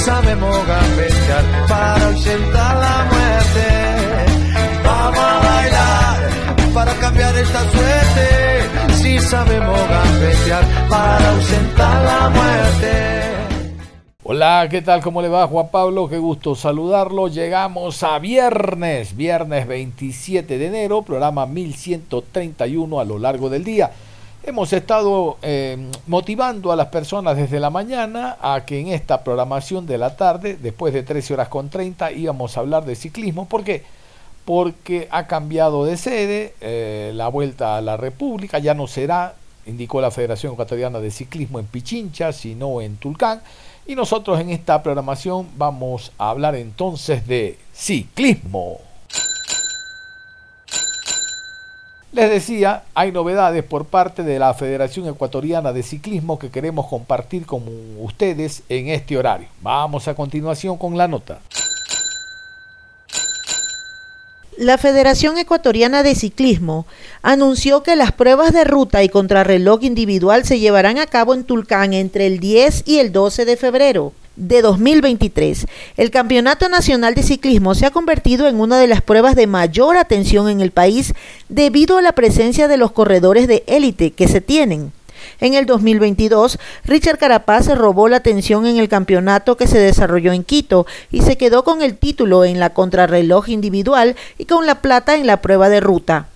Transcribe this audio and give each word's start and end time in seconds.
Sabemos 0.00 0.56
gambetear 0.66 1.44
para 1.68 2.06
ausentar 2.06 2.76
la 2.76 3.04
muerte. 3.12 3.66
Vamos 4.84 5.18
a 5.18 5.38
bailar 5.38 6.74
para 6.74 6.94
cambiar 6.94 7.36
esta 7.36 7.60
suerte. 7.70 8.94
Si 8.94 9.18
sabemos 9.18 9.78
gambetear 9.88 10.64
para 10.88 11.30
ausentar 11.30 12.04
la 12.04 12.28
muerte. 12.30 13.30
Hola, 14.22 14.68
¿qué 14.70 14.80
tal? 14.80 15.02
¿Cómo 15.02 15.22
le 15.22 15.28
va 15.28 15.48
Juan 15.48 15.68
Pablo? 15.70 16.08
Qué 16.08 16.18
gusto 16.18 16.54
saludarlo. 16.54 17.28
Llegamos 17.28 18.02
a 18.02 18.18
viernes, 18.18 19.16
viernes 19.16 19.66
27 19.66 20.56
de 20.56 20.66
enero, 20.66 21.02
programa 21.02 21.46
1131 21.46 23.00
a 23.00 23.04
lo 23.04 23.18
largo 23.18 23.50
del 23.50 23.64
día. 23.64 23.90
Hemos 24.42 24.72
estado 24.72 25.36
eh, 25.42 25.76
motivando 26.06 26.72
a 26.72 26.76
las 26.76 26.86
personas 26.86 27.36
desde 27.36 27.60
la 27.60 27.68
mañana 27.68 28.38
a 28.40 28.64
que 28.64 28.80
en 28.80 28.88
esta 28.88 29.22
programación 29.22 29.86
de 29.86 29.98
la 29.98 30.16
tarde, 30.16 30.56
después 30.56 30.94
de 30.94 31.02
13 31.02 31.34
horas 31.34 31.48
con 31.48 31.68
30, 31.68 32.12
íbamos 32.12 32.56
a 32.56 32.60
hablar 32.60 32.86
de 32.86 32.96
ciclismo. 32.96 33.46
¿Por 33.46 33.64
qué? 33.64 33.84
Porque 34.46 35.08
ha 35.10 35.26
cambiado 35.26 35.84
de 35.84 35.98
sede, 35.98 36.54
eh, 36.62 37.12
la 37.14 37.28
vuelta 37.28 37.76
a 37.76 37.82
la 37.82 37.98
República 37.98 38.58
ya 38.58 38.72
no 38.72 38.86
será, 38.86 39.34
indicó 39.66 40.00
la 40.00 40.10
Federación 40.10 40.54
Ecuatoriana 40.54 41.00
de 41.00 41.10
Ciclismo 41.10 41.58
en 41.58 41.66
Pichincha, 41.66 42.32
sino 42.32 42.80
en 42.80 42.96
Tulcán. 42.96 43.42
Y 43.86 43.94
nosotros 43.94 44.40
en 44.40 44.48
esta 44.48 44.82
programación 44.82 45.48
vamos 45.58 46.12
a 46.16 46.30
hablar 46.30 46.54
entonces 46.54 47.26
de 47.26 47.58
ciclismo. 47.74 48.89
Les 52.12 52.28
decía, 52.28 52.82
hay 52.92 53.12
novedades 53.12 53.62
por 53.62 53.84
parte 53.84 54.24
de 54.24 54.40
la 54.40 54.52
Federación 54.52 55.06
Ecuatoriana 55.06 55.72
de 55.72 55.84
Ciclismo 55.84 56.40
que 56.40 56.50
queremos 56.50 56.88
compartir 56.88 57.46
con 57.46 57.62
ustedes 58.00 58.64
en 58.68 58.88
este 58.88 59.16
horario. 59.16 59.46
Vamos 59.62 60.08
a 60.08 60.14
continuación 60.14 60.76
con 60.76 60.98
la 60.98 61.06
nota. 61.06 61.38
La 64.56 64.76
Federación 64.76 65.38
Ecuatoriana 65.38 66.02
de 66.02 66.16
Ciclismo 66.16 66.84
anunció 67.22 67.84
que 67.84 67.94
las 67.94 68.10
pruebas 68.10 68.52
de 68.52 68.64
ruta 68.64 69.04
y 69.04 69.08
contrarreloj 69.08 69.84
individual 69.84 70.44
se 70.44 70.58
llevarán 70.58 70.98
a 70.98 71.06
cabo 71.06 71.32
en 71.32 71.44
Tulcán 71.44 71.94
entre 71.94 72.26
el 72.26 72.40
10 72.40 72.82
y 72.86 72.98
el 72.98 73.12
12 73.12 73.44
de 73.44 73.56
febrero 73.56 74.12
de 74.36 74.62
2023. 74.62 75.66
El 75.96 76.10
Campeonato 76.10 76.68
Nacional 76.68 77.14
de 77.14 77.22
Ciclismo 77.22 77.74
se 77.74 77.86
ha 77.86 77.90
convertido 77.90 78.48
en 78.48 78.60
una 78.60 78.78
de 78.78 78.86
las 78.86 79.02
pruebas 79.02 79.34
de 79.34 79.46
mayor 79.46 79.96
atención 79.96 80.48
en 80.48 80.60
el 80.60 80.70
país 80.70 81.14
debido 81.48 81.98
a 81.98 82.02
la 82.02 82.12
presencia 82.12 82.68
de 82.68 82.76
los 82.76 82.92
corredores 82.92 83.48
de 83.48 83.64
élite 83.66 84.12
que 84.12 84.28
se 84.28 84.40
tienen. 84.40 84.92
En 85.40 85.54
el 85.54 85.66
2022, 85.66 86.58
Richard 86.84 87.18
Carapaz 87.18 87.66
robó 87.74 88.08
la 88.08 88.18
atención 88.18 88.66
en 88.66 88.78
el 88.78 88.88
campeonato 88.88 89.56
que 89.56 89.66
se 89.66 89.78
desarrolló 89.78 90.32
en 90.32 90.44
Quito 90.44 90.86
y 91.10 91.22
se 91.22 91.36
quedó 91.36 91.64
con 91.64 91.82
el 91.82 91.96
título 91.96 92.44
en 92.44 92.60
la 92.60 92.70
contrarreloj 92.70 93.48
individual 93.48 94.16
y 94.38 94.44
con 94.44 94.66
la 94.66 94.82
plata 94.82 95.14
en 95.16 95.26
la 95.26 95.40
prueba 95.40 95.68
de 95.68 95.80
ruta. 95.80 96.28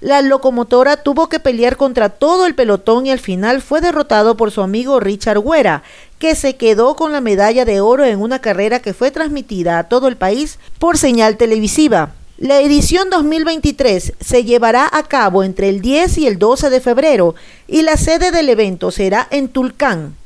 La 0.00 0.22
locomotora 0.22 0.96
tuvo 0.96 1.28
que 1.28 1.40
pelear 1.40 1.76
contra 1.76 2.08
todo 2.08 2.46
el 2.46 2.54
pelotón 2.54 3.04
y 3.04 3.10
al 3.10 3.18
final 3.18 3.60
fue 3.60 3.82
derrotado 3.82 4.34
por 4.34 4.50
su 4.50 4.62
amigo 4.62 4.98
Richard 4.98 5.38
Güera, 5.38 5.82
que 6.18 6.34
se 6.34 6.56
quedó 6.56 6.96
con 6.96 7.12
la 7.12 7.20
medalla 7.20 7.66
de 7.66 7.82
oro 7.82 8.04
en 8.06 8.20
una 8.20 8.38
carrera 8.38 8.80
que 8.80 8.94
fue 8.94 9.10
transmitida 9.10 9.78
a 9.78 9.88
todo 9.88 10.08
el 10.08 10.16
país 10.16 10.58
por 10.78 10.96
señal 10.96 11.36
televisiva. 11.36 12.14
La 12.38 12.60
edición 12.60 13.10
2023 13.10 14.14
se 14.18 14.44
llevará 14.44 14.88
a 14.90 15.02
cabo 15.02 15.44
entre 15.44 15.68
el 15.68 15.82
10 15.82 16.16
y 16.16 16.26
el 16.26 16.38
12 16.38 16.70
de 16.70 16.80
febrero 16.80 17.34
y 17.68 17.82
la 17.82 17.98
sede 17.98 18.30
del 18.30 18.48
evento 18.48 18.90
será 18.90 19.28
en 19.30 19.48
Tulcán. 19.48 20.16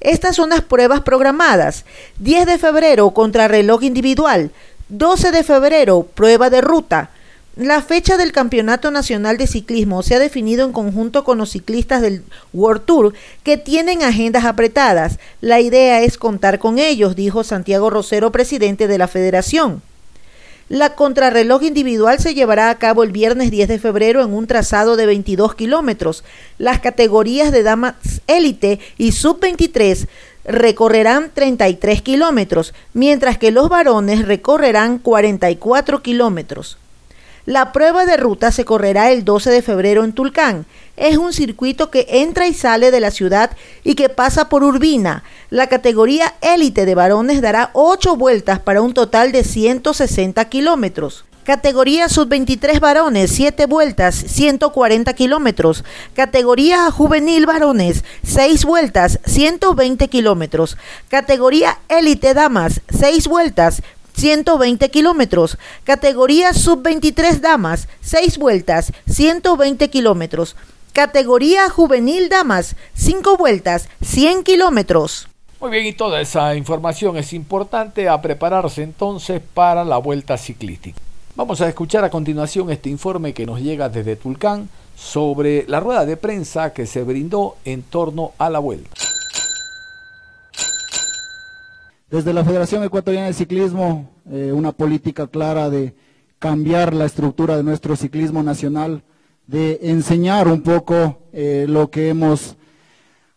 Estas 0.00 0.34
son 0.34 0.50
las 0.50 0.62
pruebas 0.62 1.02
programadas. 1.02 1.84
10 2.18 2.46
de 2.46 2.58
febrero 2.58 3.10
contrarreloj 3.10 3.84
individual, 3.84 4.50
12 4.88 5.30
de 5.30 5.44
febrero 5.44 6.02
prueba 6.02 6.50
de 6.50 6.60
ruta, 6.60 7.10
la 7.58 7.82
fecha 7.82 8.16
del 8.16 8.30
Campeonato 8.30 8.92
Nacional 8.92 9.36
de 9.36 9.48
Ciclismo 9.48 10.04
se 10.04 10.14
ha 10.14 10.20
definido 10.20 10.64
en 10.64 10.70
conjunto 10.70 11.24
con 11.24 11.38
los 11.38 11.50
ciclistas 11.50 12.00
del 12.00 12.22
World 12.52 12.84
Tour 12.84 13.14
que 13.42 13.56
tienen 13.56 14.04
agendas 14.04 14.44
apretadas. 14.44 15.18
La 15.40 15.58
idea 15.58 16.00
es 16.02 16.18
contar 16.18 16.60
con 16.60 16.78
ellos, 16.78 17.16
dijo 17.16 17.42
Santiago 17.42 17.90
Rosero, 17.90 18.30
presidente 18.30 18.86
de 18.86 18.96
la 18.96 19.08
federación. 19.08 19.82
La 20.68 20.94
contrarreloj 20.94 21.64
individual 21.64 22.20
se 22.20 22.32
llevará 22.32 22.70
a 22.70 22.78
cabo 22.78 23.02
el 23.02 23.10
viernes 23.10 23.50
10 23.50 23.66
de 23.66 23.80
febrero 23.80 24.22
en 24.22 24.34
un 24.34 24.46
trazado 24.46 24.94
de 24.94 25.06
22 25.06 25.56
kilómetros. 25.56 26.22
Las 26.58 26.78
categorías 26.78 27.50
de 27.50 27.64
damas 27.64 27.94
élite 28.28 28.78
y 28.98 29.10
sub-23 29.10 30.06
recorrerán 30.44 31.32
33 31.34 32.02
kilómetros, 32.02 32.72
mientras 32.92 33.36
que 33.36 33.50
los 33.50 33.68
varones 33.68 34.28
recorrerán 34.28 34.98
44 35.00 36.02
kilómetros. 36.02 36.78
La 37.48 37.72
prueba 37.72 38.04
de 38.04 38.18
ruta 38.18 38.52
se 38.52 38.66
correrá 38.66 39.10
el 39.10 39.24
12 39.24 39.48
de 39.50 39.62
febrero 39.62 40.04
en 40.04 40.12
Tulcán. 40.12 40.66
Es 40.98 41.16
un 41.16 41.32
circuito 41.32 41.90
que 41.90 42.04
entra 42.06 42.46
y 42.46 42.52
sale 42.52 42.90
de 42.90 43.00
la 43.00 43.10
ciudad 43.10 43.52
y 43.84 43.94
que 43.94 44.10
pasa 44.10 44.50
por 44.50 44.62
Urbina. 44.62 45.24
La 45.48 45.66
categoría 45.66 46.34
élite 46.42 46.84
de 46.84 46.94
varones 46.94 47.40
dará 47.40 47.70
8 47.72 48.16
vueltas 48.16 48.58
para 48.58 48.82
un 48.82 48.92
total 48.92 49.32
de 49.32 49.44
160 49.44 50.44
kilómetros. 50.50 51.24
Categoría 51.48 52.10
sub-23 52.10 52.78
varones, 52.78 53.30
7 53.30 53.64
vueltas, 53.64 54.14
140 54.14 55.14
kilómetros. 55.14 55.82
Categoría 56.12 56.90
juvenil 56.90 57.46
varones, 57.46 58.04
6 58.26 58.66
vueltas, 58.66 59.20
120 59.24 60.08
kilómetros. 60.08 60.76
Categoría 61.08 61.78
élite 61.88 62.34
damas, 62.34 62.82
6 62.90 63.26
vueltas, 63.28 63.80
120 64.18 64.90
kilómetros. 64.90 65.58
Categoría 65.84 66.52
sub-23 66.52 67.38
damas, 67.38 67.88
6 68.00 68.38
vueltas, 68.38 68.92
120 69.08 69.88
kilómetros. 69.90 70.56
Categoría 70.92 71.70
juvenil 71.70 72.28
damas, 72.28 72.74
5 72.94 73.36
vueltas, 73.36 73.88
100 74.02 74.42
kilómetros. 74.42 75.28
Muy 75.60 75.70
bien, 75.70 75.86
y 75.86 75.92
toda 75.92 76.20
esa 76.20 76.56
información 76.56 77.16
es 77.16 77.32
importante 77.32 78.08
a 78.08 78.20
prepararse 78.20 78.82
entonces 78.82 79.40
para 79.54 79.84
la 79.84 79.98
vuelta 79.98 80.36
ciclística. 80.36 80.98
Vamos 81.36 81.60
a 81.60 81.68
escuchar 81.68 82.04
a 82.04 82.10
continuación 82.10 82.70
este 82.70 82.90
informe 82.90 83.32
que 83.32 83.46
nos 83.46 83.60
llega 83.60 83.88
desde 83.88 84.16
Tulcán 84.16 84.68
sobre 84.96 85.64
la 85.68 85.78
rueda 85.78 86.04
de 86.04 86.16
prensa 86.16 86.72
que 86.72 86.86
se 86.86 87.04
brindó 87.04 87.54
en 87.64 87.84
torno 87.84 88.32
a 88.38 88.50
la 88.50 88.58
vuelta. 88.58 88.90
Desde 92.10 92.32
la 92.32 92.42
Federación 92.42 92.82
Ecuatoriana 92.82 93.26
de 93.26 93.34
Ciclismo, 93.34 94.08
eh, 94.30 94.50
una 94.54 94.72
política 94.72 95.26
clara 95.26 95.68
de 95.68 95.94
cambiar 96.38 96.94
la 96.94 97.04
estructura 97.04 97.54
de 97.54 97.62
nuestro 97.62 97.96
ciclismo 97.96 98.42
nacional, 98.42 99.02
de 99.46 99.78
enseñar 99.82 100.48
un 100.48 100.62
poco 100.62 101.18
eh, 101.34 101.66
lo 101.68 101.90
que 101.90 102.08
hemos 102.08 102.56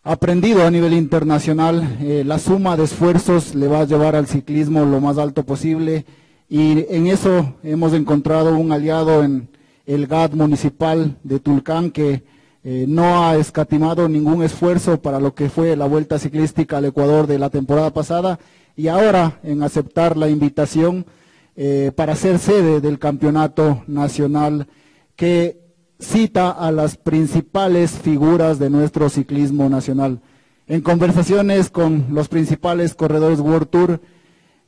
aprendido 0.02 0.66
a 0.66 0.70
nivel 0.70 0.94
internacional. 0.94 1.98
Eh, 2.00 2.22
la 2.24 2.38
suma 2.38 2.78
de 2.78 2.84
esfuerzos 2.84 3.54
le 3.54 3.68
va 3.68 3.80
a 3.80 3.84
llevar 3.84 4.16
al 4.16 4.26
ciclismo 4.26 4.86
lo 4.86 5.02
más 5.02 5.18
alto 5.18 5.44
posible 5.44 6.06
y 6.48 6.86
en 6.88 7.08
eso 7.08 7.56
hemos 7.62 7.92
encontrado 7.92 8.56
un 8.56 8.72
aliado 8.72 9.22
en 9.22 9.50
el 9.84 10.06
GAD 10.06 10.32
municipal 10.32 11.18
de 11.22 11.40
Tulcán 11.40 11.90
que 11.90 12.22
no 12.64 13.24
ha 13.24 13.34
escatimado 13.36 14.08
ningún 14.08 14.44
esfuerzo 14.44 15.02
para 15.02 15.18
lo 15.18 15.34
que 15.34 15.50
fue 15.50 15.74
la 15.74 15.86
vuelta 15.86 16.20
ciclística 16.20 16.76
al 16.76 16.84
Ecuador 16.84 17.26
de 17.26 17.40
la 17.40 17.50
temporada 17.50 17.92
pasada 17.92 18.38
y 18.76 18.88
ahora 18.88 19.40
en 19.42 19.62
aceptar 19.62 20.16
la 20.16 20.28
invitación 20.28 21.06
eh, 21.54 21.92
para 21.94 22.16
ser 22.16 22.38
sede 22.38 22.80
del 22.80 22.98
campeonato 22.98 23.82
nacional 23.86 24.68
que 25.16 25.60
cita 25.98 26.50
a 26.50 26.72
las 26.72 26.96
principales 26.96 27.92
figuras 27.92 28.58
de 28.58 28.70
nuestro 28.70 29.08
ciclismo 29.08 29.68
nacional. 29.68 30.20
En 30.66 30.80
conversaciones 30.80 31.70
con 31.70 32.06
los 32.10 32.28
principales 32.28 32.94
corredores 32.94 33.40
World 33.40 33.68
Tour, 33.68 34.00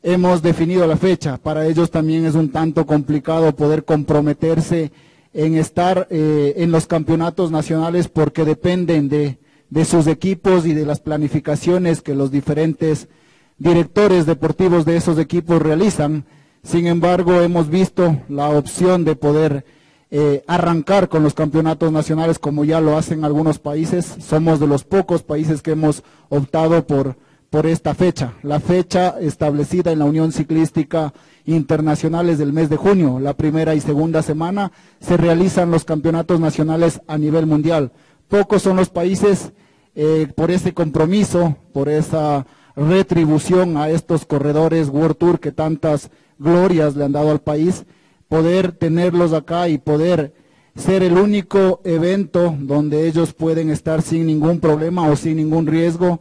hemos 0.03 0.43
definido 0.43 0.87
la 0.87 0.97
fecha. 0.97 1.39
Para 1.39 1.67
ellos 1.67 1.91
también 1.91 2.27
es 2.27 2.35
un 2.35 2.53
tanto 2.53 2.87
complicado 2.87 3.57
poder 3.57 3.85
comprometerse 3.85 4.93
en 5.33 5.57
estar 5.57 6.07
eh, 6.11 6.55
en 6.59 6.71
los 6.71 6.87
campeonatos 6.87 7.51
nacionales 7.51 8.09
porque 8.09 8.45
dependen 8.45 9.09
de, 9.09 9.39
de 9.71 9.85
sus 9.85 10.07
equipos 10.07 10.67
y 10.67 10.75
de 10.75 10.87
las 10.87 11.01
planificaciones 11.01 12.03
que 12.03 12.15
los 12.15 12.31
diferentes 12.31 13.09
directores 13.59 14.27
deportivos 14.27 14.85
de 14.85 14.97
esos 14.97 15.19
equipos 15.19 15.61
realizan. 15.61 16.25
Sin 16.63 16.87
embargo, 16.87 17.41
hemos 17.41 17.69
visto 17.69 18.21
la 18.29 18.49
opción 18.49 19.05
de 19.05 19.17
poder 19.17 19.65
eh, 20.11 20.45
arrancar 20.47 21.09
con 21.09 21.23
los 21.23 21.35
campeonatos 21.35 21.91
nacionales 21.91 22.39
como 22.39 22.65
ya 22.65 22.81
lo 22.81 22.97
hacen 22.97 23.25
algunos 23.25 23.59
países. 23.59 24.17
Somos 24.21 24.61
de 24.61 24.67
los 24.67 24.85
pocos 24.85 25.23
países 25.23 25.61
que 25.61 25.73
hemos 25.73 26.03
optado 26.29 26.87
por, 26.87 27.17
por 27.51 27.67
esta 27.67 27.95
fecha. 27.95 28.35
La 28.43 28.61
fecha 28.61 29.17
establecida 29.21 29.93
en 29.93 29.99
la 29.99 30.05
Unión 30.05 30.33
Ciclística 30.33 31.13
Internacional 31.45 32.29
es 32.29 32.39
del 32.39 32.53
mes 32.53 32.71
de 32.71 32.77
junio. 32.77 33.19
La 33.21 33.35
primera 33.35 33.75
y 33.75 33.81
segunda 33.81 34.23
semana 34.23 34.73
se 35.01 35.17
realizan 35.17 35.71
los 35.71 35.85
campeonatos 35.85 36.41
nacionales 36.41 37.01
a 37.07 37.19
nivel 37.19 37.47
mundial. 37.47 37.93
Pocos 38.29 38.63
son 38.63 38.77
los 38.77 38.89
países 38.89 39.53
eh, 39.95 40.29
por 40.35 40.51
ese 40.51 40.75
compromiso, 40.75 41.57
por 41.73 41.89
esa 41.89 42.47
retribución 42.77 43.77
a 43.77 43.91
estos 43.91 44.25
corredores 44.27 44.89
World 44.89 45.17
Tour 45.17 45.41
que 45.41 45.53
tantas 45.53 46.11
glorias 46.39 46.97
le 46.97 47.05
han 47.05 47.13
dado 47.13 47.31
al 47.31 47.41
país 47.41 47.85
poder 48.29 48.73
tenerlos 48.73 49.33
acá 49.33 49.69
y 49.69 49.79
poder 49.79 50.35
ser 50.75 51.03
el 51.03 51.17
único 51.17 51.81
evento 51.85 52.57
donde 52.59 53.07
ellos 53.07 53.33
pueden 53.33 53.71
estar 53.71 54.03
sin 54.03 54.27
ningún 54.27 54.59
problema 54.59 55.09
o 55.09 55.15
sin 55.15 55.37
ningún 55.37 55.67
riesgo. 55.67 56.21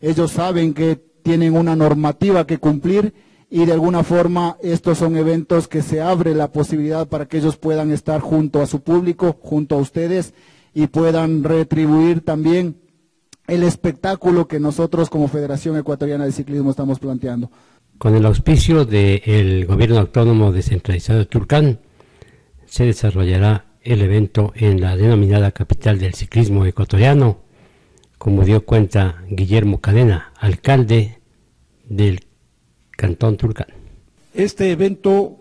Ellos 0.00 0.30
saben 0.32 0.72
que 0.72 1.02
tienen 1.22 1.56
una 1.56 1.74
normativa 1.74 2.46
que 2.46 2.58
cumplir 2.58 3.12
y 3.50 3.64
de 3.64 3.72
alguna 3.72 4.04
forma 4.04 4.56
estos 4.62 4.98
son 4.98 5.16
eventos 5.16 5.66
que 5.66 5.82
se 5.82 6.00
abre 6.00 6.34
la 6.34 6.52
posibilidad 6.52 7.08
para 7.08 7.26
que 7.26 7.38
ellos 7.38 7.56
puedan 7.56 7.90
estar 7.90 8.20
junto 8.20 8.60
a 8.62 8.66
su 8.66 8.80
público, 8.80 9.36
junto 9.40 9.74
a 9.74 9.78
ustedes 9.78 10.34
y 10.74 10.86
puedan 10.86 11.42
retribuir 11.42 12.24
también 12.24 12.76
el 13.48 13.62
espectáculo 13.62 14.46
que 14.46 14.60
nosotros 14.60 15.10
como 15.10 15.26
Federación 15.26 15.76
Ecuatoriana 15.76 16.26
de 16.26 16.32
Ciclismo 16.32 16.70
estamos 16.70 16.98
planteando. 16.98 17.50
Con 17.96 18.14
el 18.14 18.24
auspicio 18.26 18.84
del 18.84 19.66
Gobierno 19.66 19.98
Autónomo 19.98 20.52
Descentralizado 20.52 21.18
de 21.18 21.26
Turcán, 21.26 21.80
se 22.66 22.84
desarrollará 22.84 23.64
el 23.82 24.02
evento 24.02 24.52
en 24.54 24.80
la 24.80 24.96
denominada 24.96 25.50
capital 25.50 25.98
del 25.98 26.14
ciclismo 26.14 26.66
ecuatoriano, 26.66 27.38
como 28.18 28.44
dio 28.44 28.64
cuenta 28.64 29.24
Guillermo 29.28 29.80
Cadena, 29.80 30.32
alcalde 30.38 31.20
del 31.88 32.26
Cantón 32.90 33.38
Turcán. 33.38 33.68
Este 34.34 34.70
evento 34.70 35.38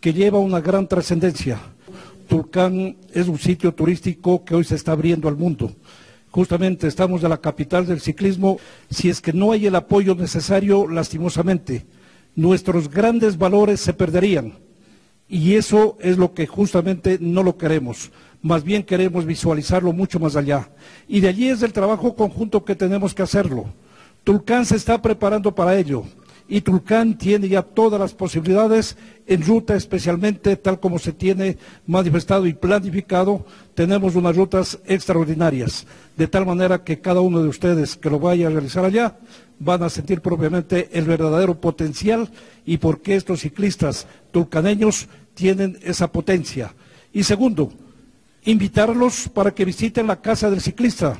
que 0.00 0.12
lleva 0.12 0.38
una 0.38 0.60
gran 0.60 0.86
trascendencia. 0.86 1.58
Turcán 2.28 2.98
es 3.14 3.26
un 3.26 3.38
sitio 3.38 3.72
turístico 3.72 4.44
que 4.44 4.54
hoy 4.54 4.64
se 4.64 4.74
está 4.74 4.92
abriendo 4.92 5.28
al 5.28 5.36
mundo. 5.36 5.72
Justamente 6.30 6.86
estamos 6.86 7.22
de 7.22 7.28
la 7.28 7.40
capital 7.40 7.86
del 7.86 8.00
ciclismo. 8.00 8.58
Si 8.90 9.08
es 9.08 9.20
que 9.20 9.32
no 9.32 9.52
hay 9.52 9.66
el 9.66 9.74
apoyo 9.74 10.14
necesario, 10.14 10.86
lastimosamente, 10.86 11.86
nuestros 12.34 12.90
grandes 12.90 13.38
valores 13.38 13.80
se 13.80 13.94
perderían. 13.94 14.54
Y 15.28 15.54
eso 15.54 15.96
es 16.00 16.16
lo 16.18 16.34
que 16.34 16.46
justamente 16.46 17.18
no 17.20 17.42
lo 17.42 17.56
queremos. 17.56 18.10
Más 18.40 18.62
bien 18.62 18.82
queremos 18.82 19.26
visualizarlo 19.26 19.92
mucho 19.92 20.20
más 20.20 20.36
allá. 20.36 20.70
Y 21.06 21.20
de 21.20 21.28
allí 21.28 21.48
es 21.48 21.62
el 21.62 21.72
trabajo 21.72 22.14
conjunto 22.14 22.64
que 22.64 22.76
tenemos 22.76 23.14
que 23.14 23.22
hacerlo. 23.22 23.66
Tulcán 24.24 24.64
se 24.64 24.76
está 24.76 25.00
preparando 25.00 25.54
para 25.54 25.76
ello 25.76 26.04
y 26.48 26.62
Tulcán 26.62 27.18
tiene 27.18 27.48
ya 27.48 27.62
todas 27.62 28.00
las 28.00 28.14
posibilidades 28.14 28.96
en 29.26 29.44
ruta, 29.44 29.76
especialmente 29.76 30.56
tal 30.56 30.80
como 30.80 30.98
se 30.98 31.12
tiene 31.12 31.58
manifestado 31.86 32.46
y 32.46 32.54
planificado, 32.54 33.44
tenemos 33.74 34.16
unas 34.16 34.34
rutas 34.34 34.78
extraordinarias, 34.86 35.86
de 36.16 36.26
tal 36.26 36.46
manera 36.46 36.82
que 36.82 37.00
cada 37.00 37.20
uno 37.20 37.42
de 37.42 37.48
ustedes 37.48 37.96
que 37.96 38.08
lo 38.08 38.18
vaya 38.18 38.46
a 38.46 38.50
realizar 38.50 38.84
allá 38.84 39.18
van 39.58 39.82
a 39.82 39.90
sentir 39.90 40.22
propiamente 40.22 40.88
el 40.92 41.04
verdadero 41.04 41.60
potencial 41.60 42.30
y 42.64 42.78
por 42.78 43.02
qué 43.02 43.16
estos 43.16 43.40
ciclistas 43.40 44.06
tulcaneños 44.30 45.08
tienen 45.34 45.78
esa 45.82 46.10
potencia. 46.10 46.74
Y 47.12 47.24
segundo, 47.24 47.72
invitarlos 48.44 49.28
para 49.28 49.50
que 49.50 49.66
visiten 49.66 50.06
la 50.06 50.22
Casa 50.22 50.50
del 50.50 50.62
Ciclista, 50.62 51.18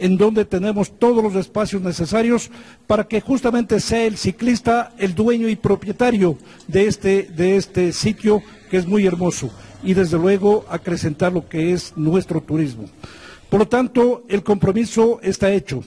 en 0.00 0.16
donde 0.16 0.44
tenemos 0.46 0.98
todos 0.98 1.22
los 1.22 1.36
espacios 1.36 1.82
necesarios 1.82 2.50
para 2.86 3.04
que 3.04 3.20
justamente 3.20 3.78
sea 3.80 4.04
el 4.04 4.16
ciclista 4.16 4.92
el 4.98 5.14
dueño 5.14 5.48
y 5.48 5.56
propietario 5.56 6.38
de 6.66 6.86
este, 6.86 7.24
de 7.24 7.56
este 7.56 7.92
sitio 7.92 8.42
que 8.70 8.78
es 8.78 8.86
muy 8.86 9.06
hermoso 9.06 9.50
y 9.82 9.94
desde 9.94 10.18
luego 10.18 10.64
acrecentar 10.68 11.32
lo 11.32 11.48
que 11.48 11.72
es 11.72 11.92
nuestro 11.96 12.40
turismo. 12.40 12.88
Por 13.50 13.60
lo 13.60 13.68
tanto, 13.68 14.24
el 14.28 14.42
compromiso 14.42 15.20
está 15.22 15.50
hecho. 15.50 15.82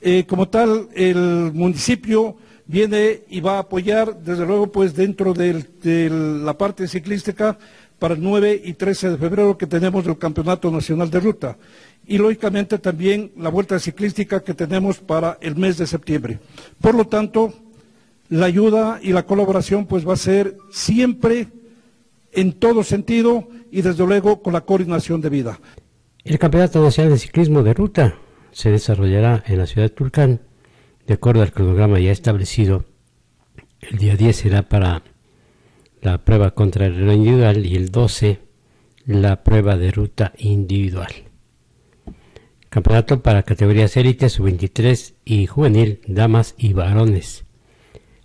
Eh, 0.00 0.24
como 0.28 0.48
tal, 0.48 0.88
el 0.94 1.50
municipio 1.54 2.36
viene 2.66 3.22
y 3.28 3.40
va 3.40 3.56
a 3.56 3.60
apoyar, 3.60 4.18
desde 4.20 4.46
luego, 4.46 4.70
pues 4.70 4.94
dentro 4.94 5.32
de 5.32 6.10
la 6.44 6.56
parte 6.56 6.86
ciclística 6.86 7.58
para 7.98 8.14
el 8.14 8.22
9 8.22 8.62
y 8.64 8.74
13 8.74 9.10
de 9.10 9.18
febrero 9.18 9.58
que 9.58 9.66
tenemos 9.66 10.06
el 10.06 10.18
Campeonato 10.18 10.70
Nacional 10.70 11.10
de 11.10 11.20
Ruta 11.20 11.56
y 12.08 12.16
lógicamente 12.16 12.78
también 12.78 13.32
la 13.36 13.50
vuelta 13.50 13.78
ciclística 13.78 14.42
que 14.42 14.54
tenemos 14.54 14.98
para 14.98 15.36
el 15.42 15.56
mes 15.56 15.76
de 15.76 15.86
septiembre. 15.86 16.38
Por 16.80 16.94
lo 16.94 17.06
tanto, 17.06 17.52
la 18.30 18.46
ayuda 18.46 18.98
y 19.02 19.12
la 19.12 19.26
colaboración 19.26 19.84
pues 19.86 20.08
va 20.08 20.14
a 20.14 20.16
ser 20.16 20.56
siempre 20.70 21.48
en 22.32 22.54
todo 22.54 22.82
sentido 22.82 23.48
y 23.70 23.82
desde 23.82 24.06
luego 24.06 24.42
con 24.42 24.54
la 24.54 24.62
coordinación 24.62 25.20
de 25.20 25.28
vida. 25.28 25.60
El 26.24 26.38
Campeonato 26.38 26.82
Nacional 26.82 27.12
de 27.12 27.18
Ciclismo 27.18 27.62
de 27.62 27.74
Ruta 27.74 28.14
se 28.52 28.70
desarrollará 28.70 29.44
en 29.46 29.58
la 29.58 29.66
ciudad 29.66 29.88
de 29.88 29.94
Tulcán 29.94 30.40
de 31.06 31.14
acuerdo 31.14 31.42
al 31.42 31.52
cronograma 31.52 32.00
ya 32.00 32.10
establecido. 32.10 32.86
El 33.80 33.98
día 33.98 34.16
10 34.16 34.34
será 34.34 34.62
para 34.62 35.02
la 36.00 36.24
prueba 36.24 36.52
contra 36.52 36.86
el 36.86 36.96
reloj 36.96 37.16
individual 37.16 37.66
y 37.66 37.76
el 37.76 37.90
12 37.90 38.38
la 39.04 39.42
prueba 39.42 39.76
de 39.76 39.90
ruta 39.90 40.32
individual. 40.38 41.27
Campeonato 42.78 43.22
para 43.22 43.42
categorías 43.42 43.96
élite, 43.96 44.28
sub-23 44.28 45.14
y 45.24 45.46
juvenil, 45.46 46.00
damas 46.06 46.54
y 46.56 46.74
varones. 46.74 47.44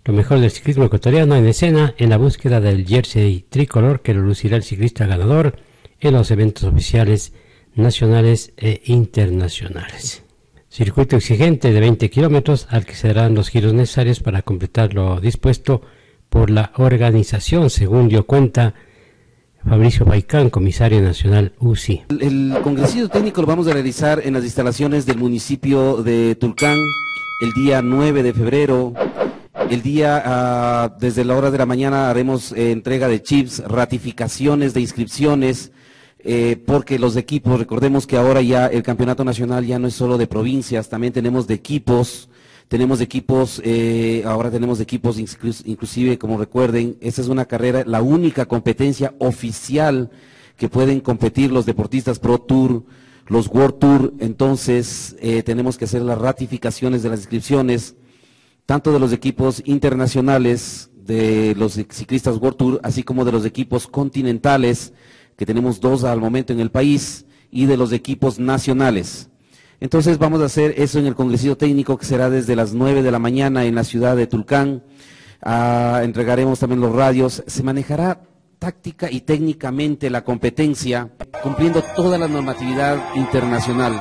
Lo 0.04 0.14
mejor 0.14 0.38
del 0.38 0.52
ciclismo 0.52 0.84
ecuatoriano 0.84 1.34
en 1.34 1.48
escena 1.48 1.92
en 1.98 2.10
la 2.10 2.18
búsqueda 2.18 2.60
del 2.60 2.86
jersey 2.86 3.44
tricolor 3.48 4.00
que 4.00 4.14
lo 4.14 4.22
lucirá 4.22 4.56
el 4.56 4.62
ciclista 4.62 5.06
ganador 5.06 5.56
en 5.98 6.14
los 6.14 6.30
eventos 6.30 6.62
oficiales 6.62 7.32
nacionales 7.74 8.52
e 8.56 8.80
internacionales. 8.84 10.22
Circuito 10.68 11.16
exigente 11.16 11.72
de 11.72 11.80
20 11.80 12.08
kilómetros 12.08 12.68
al 12.70 12.86
que 12.86 12.94
se 12.94 13.08
darán 13.08 13.34
los 13.34 13.48
giros 13.48 13.74
necesarios 13.74 14.20
para 14.20 14.42
completar 14.42 14.94
lo 14.94 15.20
dispuesto 15.20 15.82
por 16.28 16.48
la 16.48 16.70
organización, 16.76 17.70
según 17.70 18.08
dio 18.08 18.24
cuenta 18.24 18.74
Fabricio 19.68 20.04
Baicán, 20.04 20.50
comisario 20.50 21.00
nacional 21.00 21.52
UCI. 21.58 22.02
El, 22.20 22.54
congresito 22.62 23.08
técnico 23.08 23.40
lo 23.40 23.46
vamos 23.46 23.66
a 23.66 23.72
realizar 23.72 24.20
en 24.22 24.34
las 24.34 24.44
instalaciones 24.44 25.06
del 25.06 25.16
municipio 25.16 26.02
de 26.02 26.34
Tulcán 26.34 26.76
el 27.40 27.52
día 27.54 27.80
9 27.80 28.22
de 28.22 28.34
febrero. 28.34 28.92
El 29.70 29.80
día, 29.80 30.22
ah, 30.24 30.96
desde 31.00 31.24
la 31.24 31.36
hora 31.36 31.50
de 31.50 31.58
la 31.58 31.64
mañana, 31.64 32.10
haremos 32.10 32.52
eh, 32.52 32.72
entrega 32.72 33.08
de 33.08 33.22
chips, 33.22 33.60
ratificaciones 33.66 34.74
de 34.74 34.82
inscripciones, 34.82 35.72
eh, 36.18 36.62
porque 36.66 36.98
los 36.98 37.16
equipos, 37.16 37.58
recordemos 37.58 38.06
que 38.06 38.18
ahora 38.18 38.42
ya 38.42 38.66
el 38.66 38.82
campeonato 38.82 39.24
nacional 39.24 39.64
ya 39.64 39.78
no 39.78 39.88
es 39.88 39.94
solo 39.94 40.18
de 40.18 40.26
provincias, 40.26 40.90
también 40.90 41.14
tenemos 41.14 41.46
de 41.46 41.54
equipos 41.54 42.28
tenemos 42.68 43.00
equipos, 43.00 43.60
eh, 43.64 44.22
ahora 44.26 44.50
tenemos 44.50 44.80
equipos 44.80 45.18
inclusive, 45.18 46.18
como 46.18 46.38
recuerden, 46.38 46.96
esta 47.00 47.20
es 47.20 47.28
una 47.28 47.44
carrera, 47.44 47.84
la 47.86 48.02
única 48.02 48.46
competencia 48.46 49.14
oficial 49.18 50.10
que 50.56 50.68
pueden 50.68 51.00
competir 51.00 51.52
los 51.52 51.66
deportistas 51.66 52.18
Pro 52.18 52.38
Tour, 52.38 52.84
los 53.26 53.48
World 53.48 53.78
Tour, 53.78 54.14
entonces 54.18 55.16
eh, 55.20 55.42
tenemos 55.42 55.78
que 55.78 55.84
hacer 55.84 56.02
las 56.02 56.18
ratificaciones 56.18 57.02
de 57.02 57.10
las 57.10 57.20
inscripciones, 57.20 57.96
tanto 58.66 58.92
de 58.92 59.00
los 59.00 59.12
equipos 59.12 59.62
internacionales, 59.66 60.90
de 60.94 61.54
los 61.58 61.74
ciclistas 61.74 62.38
World 62.38 62.56
Tour, 62.56 62.80
así 62.82 63.02
como 63.02 63.24
de 63.24 63.32
los 63.32 63.44
equipos 63.44 63.86
continentales, 63.86 64.92
que 65.36 65.46
tenemos 65.46 65.80
dos 65.80 66.04
al 66.04 66.20
momento 66.20 66.52
en 66.52 66.60
el 66.60 66.70
país, 66.70 67.26
y 67.50 67.66
de 67.66 67.76
los 67.76 67.92
equipos 67.92 68.38
nacionales. 68.38 69.30
Entonces 69.84 70.16
vamos 70.16 70.40
a 70.40 70.46
hacer 70.46 70.76
eso 70.78 70.98
en 70.98 71.04
el 71.04 71.14
Congresito 71.14 71.58
Técnico 71.58 71.98
que 71.98 72.06
será 72.06 72.30
desde 72.30 72.56
las 72.56 72.72
9 72.72 73.02
de 73.02 73.10
la 73.10 73.18
mañana 73.18 73.66
en 73.66 73.74
la 73.74 73.84
ciudad 73.84 74.16
de 74.16 74.26
Tulcán. 74.26 74.82
Ah, 75.42 76.00
entregaremos 76.02 76.58
también 76.58 76.80
los 76.80 76.90
radios. 76.90 77.44
Se 77.46 77.62
manejará 77.62 78.22
táctica 78.58 79.10
y 79.10 79.20
técnicamente 79.20 80.08
la 80.08 80.24
competencia 80.24 81.10
cumpliendo 81.42 81.82
toda 81.94 82.16
la 82.16 82.28
normatividad 82.28 83.14
internacional. 83.14 84.00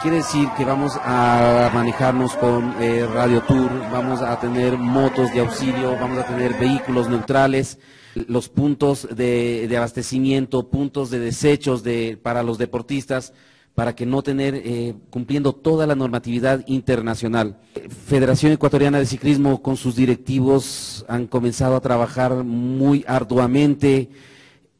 Quiere 0.00 0.18
decir 0.18 0.48
que 0.56 0.64
vamos 0.64 0.92
a 1.02 1.72
manejarnos 1.74 2.36
con 2.36 2.76
eh, 2.80 3.04
Radio 3.12 3.42
Tour, 3.42 3.68
vamos 3.90 4.22
a 4.22 4.38
tener 4.38 4.78
motos 4.78 5.34
de 5.34 5.40
auxilio, 5.40 5.96
vamos 6.00 6.18
a 6.18 6.26
tener 6.26 6.54
vehículos 6.54 7.08
neutrales, 7.08 7.80
los 8.14 8.48
puntos 8.48 9.08
de, 9.10 9.68
abastecimiento, 9.76 10.70
puntos 10.70 11.10
de 11.10 11.18
desechos 11.18 11.82
de, 11.82 12.16
para 12.22 12.44
los 12.44 12.58
deportistas, 12.58 13.32
para 13.80 13.94
que 13.96 14.04
no 14.04 14.20
tener, 14.20 14.56
eh, 14.56 14.94
cumpliendo 15.08 15.54
toda 15.54 15.86
la 15.86 15.94
normatividad 15.94 16.62
internacional. 16.66 17.56
Federación 17.88 18.52
Ecuatoriana 18.52 18.98
de 18.98 19.06
Ciclismo 19.06 19.62
con 19.62 19.78
sus 19.78 19.96
directivos 19.96 21.06
han 21.08 21.26
comenzado 21.26 21.76
a 21.76 21.80
trabajar 21.80 22.44
muy 22.44 23.06
arduamente 23.08 24.10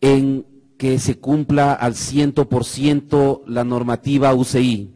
en 0.03 0.45
que 0.77 0.99
se 0.99 1.19
cumpla 1.19 1.73
al 1.73 1.95
100% 1.95 3.41
la 3.47 3.65
normativa 3.65 4.35
UCI 4.35 4.91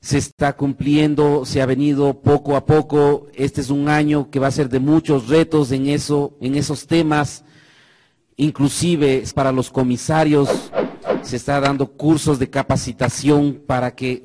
se 0.00 0.18
está 0.18 0.56
cumpliendo, 0.56 1.46
se 1.46 1.62
ha 1.62 1.66
venido 1.66 2.20
poco 2.20 2.56
a 2.56 2.66
poco. 2.66 3.28
Este 3.32 3.60
es 3.60 3.70
un 3.70 3.88
año 3.88 4.28
que 4.28 4.40
va 4.40 4.48
a 4.48 4.50
ser 4.50 4.68
de 4.68 4.80
muchos 4.80 5.28
retos 5.28 5.70
en 5.70 5.86
eso, 5.86 6.36
en 6.40 6.56
esos 6.56 6.88
temas. 6.88 7.44
Inclusive 8.36 9.22
para 9.36 9.52
los 9.52 9.70
comisarios 9.70 10.72
se 11.24 11.36
está 11.36 11.60
dando 11.60 11.86
cursos 11.86 12.38
de 12.38 12.50
capacitación 12.50 13.62
para 13.66 13.94
que 13.94 14.24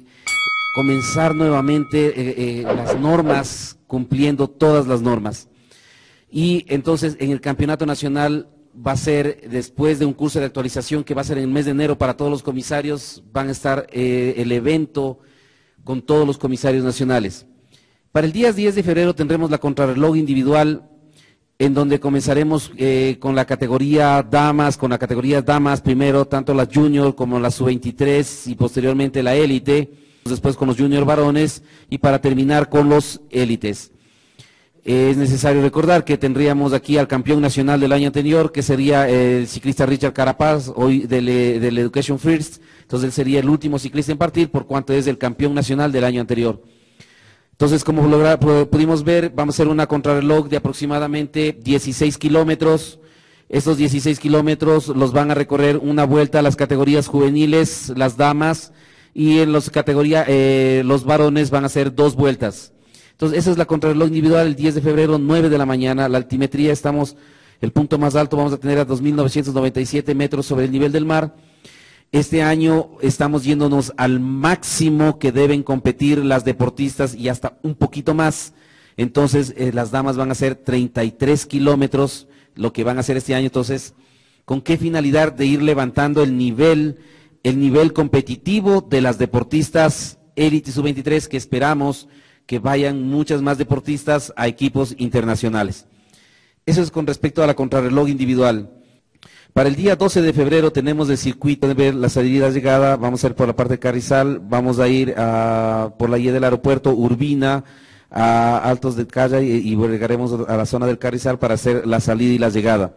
comenzar 0.75 1.33
nuevamente 1.33 2.07
eh, 2.07 2.59
eh, 2.59 2.63
las 2.63 2.99
normas, 2.99 3.77
cumpliendo 3.87 4.47
todas 4.47 4.85
las 4.87 5.01
normas. 5.01 5.47
Y 6.29 6.65
entonces 6.67 7.17
en 7.19 7.31
el 7.31 7.41
campeonato 7.41 7.85
nacional 7.85 8.49
va 8.75 8.91
a 8.91 8.97
ser 8.97 9.49
después 9.49 9.99
de 9.99 10.05
un 10.05 10.13
curso 10.13 10.39
de 10.39 10.45
actualización 10.45 11.03
que 11.03 11.13
va 11.13 11.21
a 11.21 11.25
ser 11.25 11.37
en 11.37 11.45
el 11.45 11.49
mes 11.49 11.65
de 11.65 11.71
enero 11.71 11.97
para 11.97 12.15
todos 12.15 12.29
los 12.29 12.43
comisarios, 12.43 13.23
van 13.31 13.49
a 13.49 13.51
estar 13.51 13.87
eh, 13.91 14.35
el 14.37 14.51
evento 14.51 15.19
con 15.83 16.01
todos 16.01 16.27
los 16.27 16.37
comisarios 16.37 16.83
nacionales. 16.83 17.45
Para 18.11 18.27
el 18.27 18.33
día 18.33 18.53
10 18.53 18.75
de 18.75 18.83
febrero 18.83 19.15
tendremos 19.15 19.49
la 19.49 19.57
contrarreloj 19.57 20.17
individual 20.17 20.88
en 21.61 21.73
donde 21.73 21.99
comenzaremos 21.99 22.71
eh, 22.77 23.17
con 23.19 23.35
la 23.35 23.43
categoría 23.43 24.23
damas, 24.23 24.77
con 24.77 24.91
la 24.91 24.97
categoría 24.97 25.41
damas 25.41 25.81
primero, 25.81 26.23
tanto 26.23 26.53
las 26.53 26.69
junior 26.73 27.15
como 27.15 27.37
las 27.37 27.55
sub-23 27.55 28.47
y 28.47 28.55
posteriormente 28.55 29.21
la 29.21 29.35
élite, 29.35 29.91
después 30.23 30.55
con 30.55 30.69
los 30.69 30.77
junior 30.77 31.03
varones 31.03 31.61
y 31.89 31.97
para 31.97 32.21
terminar 32.21 32.69
con 32.69 32.87
los 32.87 33.19
élites. 33.29 33.91
Es 34.85 35.17
necesario 35.17 35.61
recordar 35.61 36.05
que 36.05 36.17
tendríamos 36.17 36.71
aquí 36.71 36.97
al 36.97 37.09
campeón 37.09 37.41
nacional 37.41 37.81
del 37.81 37.91
año 37.91 38.07
anterior, 38.07 38.53
que 38.53 38.63
sería 38.63 39.09
el 39.09 39.45
ciclista 39.45 39.85
Richard 39.85 40.13
Carapaz, 40.13 40.71
hoy 40.73 40.99
del, 41.01 41.25
del 41.25 41.77
Education 41.77 42.19
First. 42.19 42.63
Entonces 42.83 43.07
él 43.07 43.11
sería 43.11 43.41
el 43.41 43.49
último 43.49 43.77
ciclista 43.79 44.13
en 44.13 44.17
partir 44.17 44.49
por 44.49 44.65
cuanto 44.65 44.93
es 44.93 45.07
el 45.07 45.17
campeón 45.17 45.53
nacional 45.53 45.91
del 45.91 46.05
año 46.05 46.21
anterior. 46.21 46.63
Entonces, 47.59 47.83
como 47.83 48.03
pudimos 48.69 49.03
ver, 49.03 49.33
vamos 49.35 49.53
a 49.53 49.57
hacer 49.57 49.67
una 49.67 49.85
contrarreloj 49.85 50.47
de 50.47 50.55
aproximadamente 50.55 51.51
16 51.61 52.17
kilómetros. 52.17 53.01
Estos 53.49 53.75
16 53.75 54.17
kilómetros 54.17 54.87
los 54.87 55.11
van 55.11 55.29
a 55.29 55.35
recorrer 55.35 55.75
una 55.75 56.05
vuelta 56.05 56.39
a 56.39 56.41
las 56.41 56.55
categorías 56.55 57.07
juveniles, 57.07 57.91
las 57.97 58.15
damas, 58.15 58.71
y 59.13 59.39
en 59.39 59.51
las 59.51 59.69
categorías, 59.69 60.23
eh, 60.29 60.83
los 60.85 61.03
varones 61.03 61.49
van 61.49 61.65
a 61.65 61.67
hacer 61.67 61.93
dos 61.93 62.15
vueltas. 62.15 62.71
Entonces, 63.11 63.39
esa 63.39 63.51
es 63.51 63.57
la 63.57 63.65
contrarreloj 63.65 64.07
individual 64.07 64.47
el 64.47 64.55
10 64.55 64.75
de 64.75 64.81
febrero, 64.81 65.17
9 65.17 65.49
de 65.49 65.57
la 65.57 65.65
mañana. 65.65 66.07
La 66.07 66.17
altimetría 66.17 66.71
estamos, 66.71 67.17
el 67.59 67.73
punto 67.73 67.97
más 67.97 68.15
alto 68.15 68.37
vamos 68.37 68.53
a 68.53 68.57
tener 68.57 68.79
a 68.79 68.87
2.997 68.87 70.15
metros 70.15 70.45
sobre 70.45 70.63
el 70.63 70.71
nivel 70.71 70.93
del 70.93 71.03
mar. 71.03 71.35
Este 72.11 72.41
año 72.41 72.89
estamos 73.01 73.43
yéndonos 73.43 73.93
al 73.97 74.19
máximo 74.19 75.19
que 75.19 75.31
deben 75.31 75.61
competir 75.63 76.23
las 76.25 76.43
deportistas 76.43 77.13
y 77.13 77.29
hasta 77.29 77.59
un 77.61 77.75
poquito 77.75 78.13
más. 78.13 78.53
Entonces, 78.97 79.53
eh, 79.57 79.71
las 79.73 79.91
damas 79.91 80.17
van 80.17 80.29
a 80.29 80.31
hacer 80.31 80.55
33 80.55 81.45
kilómetros, 81.45 82.27
lo 82.55 82.73
que 82.73 82.83
van 82.83 82.97
a 82.97 83.01
hacer 83.01 83.17
este 83.17 83.35
año. 83.35 83.45
Entonces, 83.45 83.93
¿con 84.43 84.61
qué 84.61 84.77
finalidad 84.77 85.31
de 85.31 85.45
ir 85.45 85.61
levantando 85.61 86.23
el 86.23 86.35
nivel, 86.35 86.97
el 87.43 87.59
nivel 87.59 87.93
competitivo 87.93 88.81
de 88.81 89.01
las 89.01 89.17
deportistas 89.17 90.19
élite 90.39 90.71
sub-23 90.71 91.27
que 91.27 91.37
esperamos 91.37 92.07
que 92.45 92.59
vayan 92.59 93.03
muchas 93.03 93.41
más 93.41 93.57
deportistas 93.57 94.33
a 94.35 94.47
equipos 94.47 94.95
internacionales. 94.97 95.85
Eso 96.65 96.81
es 96.81 96.89
con 96.91 97.05
respecto 97.05 97.43
a 97.43 97.47
la 97.47 97.55
contrarreloj 97.55 98.09
individual. 98.09 98.71
Para 99.53 99.67
el 99.67 99.75
día 99.75 99.95
12 99.95 100.21
de 100.21 100.31
febrero 100.31 100.71
tenemos 100.71 101.09
el 101.09 101.17
circuito 101.17 101.67
de 101.67 101.73
ver 101.73 101.95
la 101.95 102.09
salida 102.09 102.49
llegada, 102.49 102.95
vamos 102.97 103.23
a 103.23 103.27
ir 103.27 103.35
por 103.35 103.47
la 103.47 103.55
parte 103.55 103.73
de 103.73 103.79
Carrizal, 103.79 104.39
vamos 104.39 104.79
a 104.79 104.87
ir 104.87 105.13
por 105.97 106.09
la 106.09 106.17
guía 106.17 106.31
del 106.31 106.43
aeropuerto, 106.43 106.93
Urbina, 106.93 107.63
a 108.11 108.57
Altos 108.57 108.95
de 108.95 109.07
Calla 109.07 109.41
y, 109.41 109.75
llegaremos 109.75 110.47
a 110.47 110.55
la 110.55 110.65
zona 110.65 110.85
del 110.85 110.99
Carrizal 110.99 111.39
para 111.39 111.55
hacer 111.55 111.87
la 111.87 111.99
salida 111.99 112.33
y 112.33 112.37
la 112.37 112.49
llegada. 112.49 112.95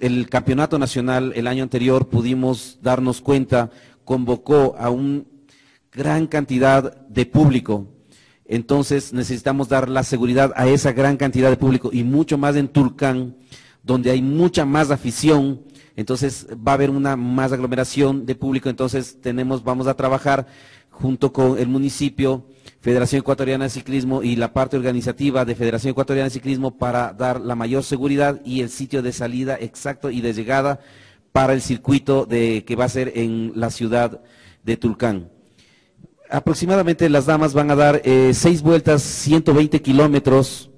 El 0.00 0.28
campeonato 0.28 0.78
nacional 0.78 1.32
el 1.36 1.46
año 1.46 1.62
anterior 1.62 2.08
pudimos 2.08 2.78
darnos 2.82 3.20
cuenta, 3.20 3.70
convocó 4.04 4.74
a 4.78 4.90
una 4.90 5.22
gran 5.92 6.26
cantidad 6.26 7.06
de 7.06 7.26
público, 7.26 7.86
entonces 8.44 9.12
necesitamos 9.12 9.68
dar 9.68 9.88
la 9.88 10.02
seguridad 10.02 10.52
a 10.56 10.66
esa 10.66 10.92
gran 10.92 11.16
cantidad 11.16 11.48
de 11.48 11.56
público 11.56 11.90
y 11.92 12.02
mucho 12.02 12.38
más 12.38 12.56
en 12.56 12.68
Tulcán, 12.68 13.36
donde 13.82 14.10
hay 14.10 14.20
mucha 14.20 14.64
más 14.64 14.90
afición. 14.90 15.62
Entonces 15.96 16.46
va 16.66 16.72
a 16.72 16.74
haber 16.74 16.90
una 16.90 17.16
más 17.16 17.52
aglomeración 17.52 18.26
de 18.26 18.34
público. 18.34 18.68
Entonces 18.68 19.20
tenemos, 19.20 19.62
vamos 19.64 19.86
a 19.86 19.94
trabajar 19.94 20.46
junto 20.90 21.32
con 21.32 21.58
el 21.58 21.68
municipio, 21.68 22.46
Federación 22.80 23.20
Ecuatoriana 23.20 23.64
de 23.64 23.70
Ciclismo 23.70 24.22
y 24.22 24.36
la 24.36 24.52
parte 24.52 24.76
organizativa 24.76 25.44
de 25.44 25.54
Federación 25.54 25.92
Ecuatoriana 25.92 26.24
de 26.24 26.34
Ciclismo 26.34 26.76
para 26.76 27.12
dar 27.12 27.40
la 27.40 27.54
mayor 27.54 27.84
seguridad 27.84 28.40
y 28.44 28.60
el 28.60 28.70
sitio 28.70 29.02
de 29.02 29.12
salida 29.12 29.56
exacto 29.60 30.10
y 30.10 30.20
de 30.20 30.34
llegada 30.34 30.80
para 31.32 31.54
el 31.54 31.62
circuito 31.62 32.26
de, 32.26 32.64
que 32.66 32.76
va 32.76 32.84
a 32.84 32.90
ser 32.90 33.12
en 33.16 33.52
la 33.54 33.70
ciudad 33.70 34.20
de 34.64 34.76
Tulcán 34.76 35.30
aproximadamente 36.32 37.08
las 37.10 37.26
damas 37.26 37.52
van 37.52 37.70
a 37.70 37.76
dar 37.76 38.00
eh, 38.04 38.32
seis 38.34 38.62
vueltas, 38.62 39.02
120 39.02 39.82
kilómetros. 39.82 40.70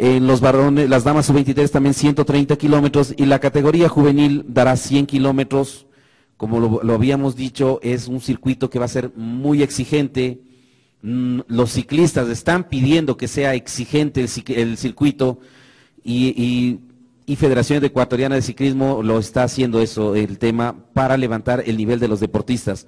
En 0.00 0.28
los 0.28 0.40
varones, 0.40 0.88
las 0.88 1.02
damas 1.02 1.26
sub-23 1.26 1.70
también 1.70 1.92
130 1.92 2.54
kilómetros 2.54 3.12
y 3.16 3.26
la 3.26 3.40
categoría 3.40 3.88
juvenil 3.88 4.44
dará 4.46 4.76
100 4.76 5.06
kilómetros. 5.06 5.86
Como 6.36 6.60
lo, 6.60 6.94
habíamos 6.94 7.34
dicho, 7.34 7.80
es 7.82 8.06
un 8.06 8.20
circuito 8.20 8.70
que 8.70 8.78
va 8.78 8.84
a 8.84 8.88
ser 8.88 9.10
muy 9.16 9.60
exigente. 9.60 10.40
Mm, 11.02 11.40
los 11.48 11.72
ciclistas 11.72 12.28
están 12.28 12.68
pidiendo 12.68 13.16
que 13.16 13.26
sea 13.26 13.54
exigente 13.54 14.20
el, 14.20 14.76
circuito 14.78 15.40
y, 16.04 16.78
y 17.26 17.34
Federación 17.34 17.84
Ecuatoriana 17.84 18.36
de 18.36 18.42
Ciclismo 18.42 19.02
lo 19.02 19.18
está 19.18 19.42
haciendo 19.42 19.82
eso, 19.82 20.14
el 20.14 20.38
tema, 20.38 20.76
para 20.92 21.16
levantar 21.16 21.64
el 21.66 21.76
nivel 21.76 21.98
de 21.98 22.06
los 22.06 22.20
deportistas. 22.20 22.86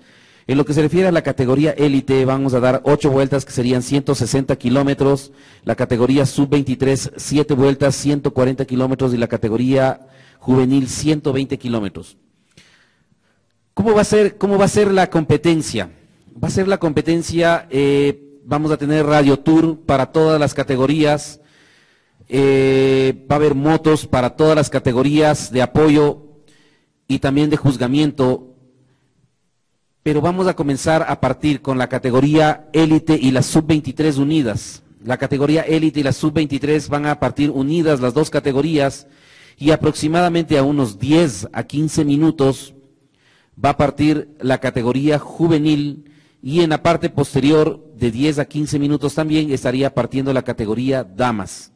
En 0.51 0.59
lo 0.59 0.65
que 0.65 0.75
se 0.75 0.83
refiere 0.83 1.07
a 1.07 1.13
la 1.13 1.23
categoría 1.23 1.71
élite, 1.71 2.25
vamos 2.25 2.55
a 2.55 2.59
dar 2.59 2.81
ocho 2.83 3.09
vueltas 3.09 3.45
que 3.45 3.53
serían 3.53 3.85
160 3.85 4.57
kilómetros, 4.57 5.31
la 5.63 5.77
categoría 5.77 6.27
sub-23, 6.27 7.13
siete 7.15 7.55
vueltas, 7.55 7.95
140 7.95 8.65
kilómetros 8.65 9.15
y 9.15 9.17
la 9.17 9.29
categoría 9.29 10.09
juvenil, 10.41 10.89
120 10.89 11.57
kilómetros. 11.57 12.17
¿Cómo 13.75 13.95
va, 13.95 14.01
a 14.01 14.05
ser, 14.05 14.39
¿Cómo 14.39 14.59
va 14.59 14.65
a 14.65 14.69
ser 14.69 14.91
la 14.91 15.09
competencia? 15.09 15.89
Va 16.43 16.49
a 16.49 16.51
ser 16.51 16.67
la 16.67 16.79
competencia, 16.79 17.69
eh, 17.71 18.41
vamos 18.45 18.73
a 18.73 18.77
tener 18.77 19.07
radio 19.07 19.39
tour 19.39 19.79
para 19.79 20.07
todas 20.07 20.41
las 20.41 20.53
categorías, 20.53 21.41
eh, 22.29 23.25
va 23.31 23.37
a 23.37 23.39
haber 23.39 23.55
motos 23.55 24.05
para 24.05 24.31
todas 24.31 24.57
las 24.57 24.69
categorías 24.69 25.53
de 25.53 25.63
apoyo 25.63 26.43
y 27.07 27.21
también 27.21 27.51
de 27.51 27.57
juzgamiento 27.57 28.50
pero 30.03 30.21
vamos 30.21 30.47
a 30.47 30.55
comenzar 30.55 31.05
a 31.09 31.21
partir 31.21 31.61
con 31.61 31.77
la 31.77 31.89
categoría 31.89 32.69
élite 32.73 33.19
y 33.21 33.31
la 33.31 33.43
sub-23 33.43 34.19
unidas. 34.19 34.83
La 35.05 35.19
categoría 35.19 35.63
élite 35.63 36.01
y 36.01 36.03
la 36.03 36.13
sub-23 36.13 36.89
van 36.89 37.07
a 37.07 37.21
partir 37.21 37.51
unidas 37.51 38.01
las 38.01 38.15
dos 38.15 38.31
categorías 38.31 39.07
y 39.59 39.73
aproximadamente 39.73 40.57
a 40.57 40.63
unos 40.63 40.99
10 40.99 41.49
a 41.53 41.65
15 41.65 42.05
minutos 42.05 42.75
va 43.63 43.71
a 43.71 43.77
partir 43.77 44.35
la 44.41 44.59
categoría 44.59 45.19
juvenil 45.19 46.11
y 46.43 46.61
en 46.63 46.71
la 46.71 46.83
parte 46.83 47.11
posterior 47.11 47.85
de 47.95 48.11
10 48.11 48.39
a 48.39 48.45
15 48.47 48.79
minutos 48.79 49.15
también 49.15 49.53
estaría 49.53 49.93
partiendo 49.93 50.33
la 50.33 50.43
categoría 50.43 51.05
damas. 51.05 51.73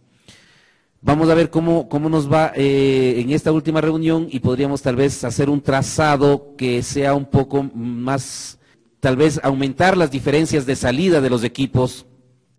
Vamos 1.06 1.28
a 1.28 1.34
ver 1.34 1.50
cómo, 1.50 1.86
cómo 1.90 2.08
nos 2.08 2.32
va 2.32 2.50
eh, 2.54 3.16
en 3.18 3.30
esta 3.30 3.52
última 3.52 3.82
reunión 3.82 4.26
y 4.30 4.40
podríamos 4.40 4.80
tal 4.80 4.96
vez 4.96 5.22
hacer 5.22 5.50
un 5.50 5.60
trazado 5.60 6.54
que 6.56 6.82
sea 6.82 7.12
un 7.12 7.26
poco 7.26 7.62
más, 7.62 8.58
tal 9.00 9.14
vez 9.14 9.38
aumentar 9.42 9.98
las 9.98 10.10
diferencias 10.10 10.64
de 10.64 10.76
salida 10.76 11.20
de 11.20 11.28
los 11.28 11.44
equipos 11.44 12.06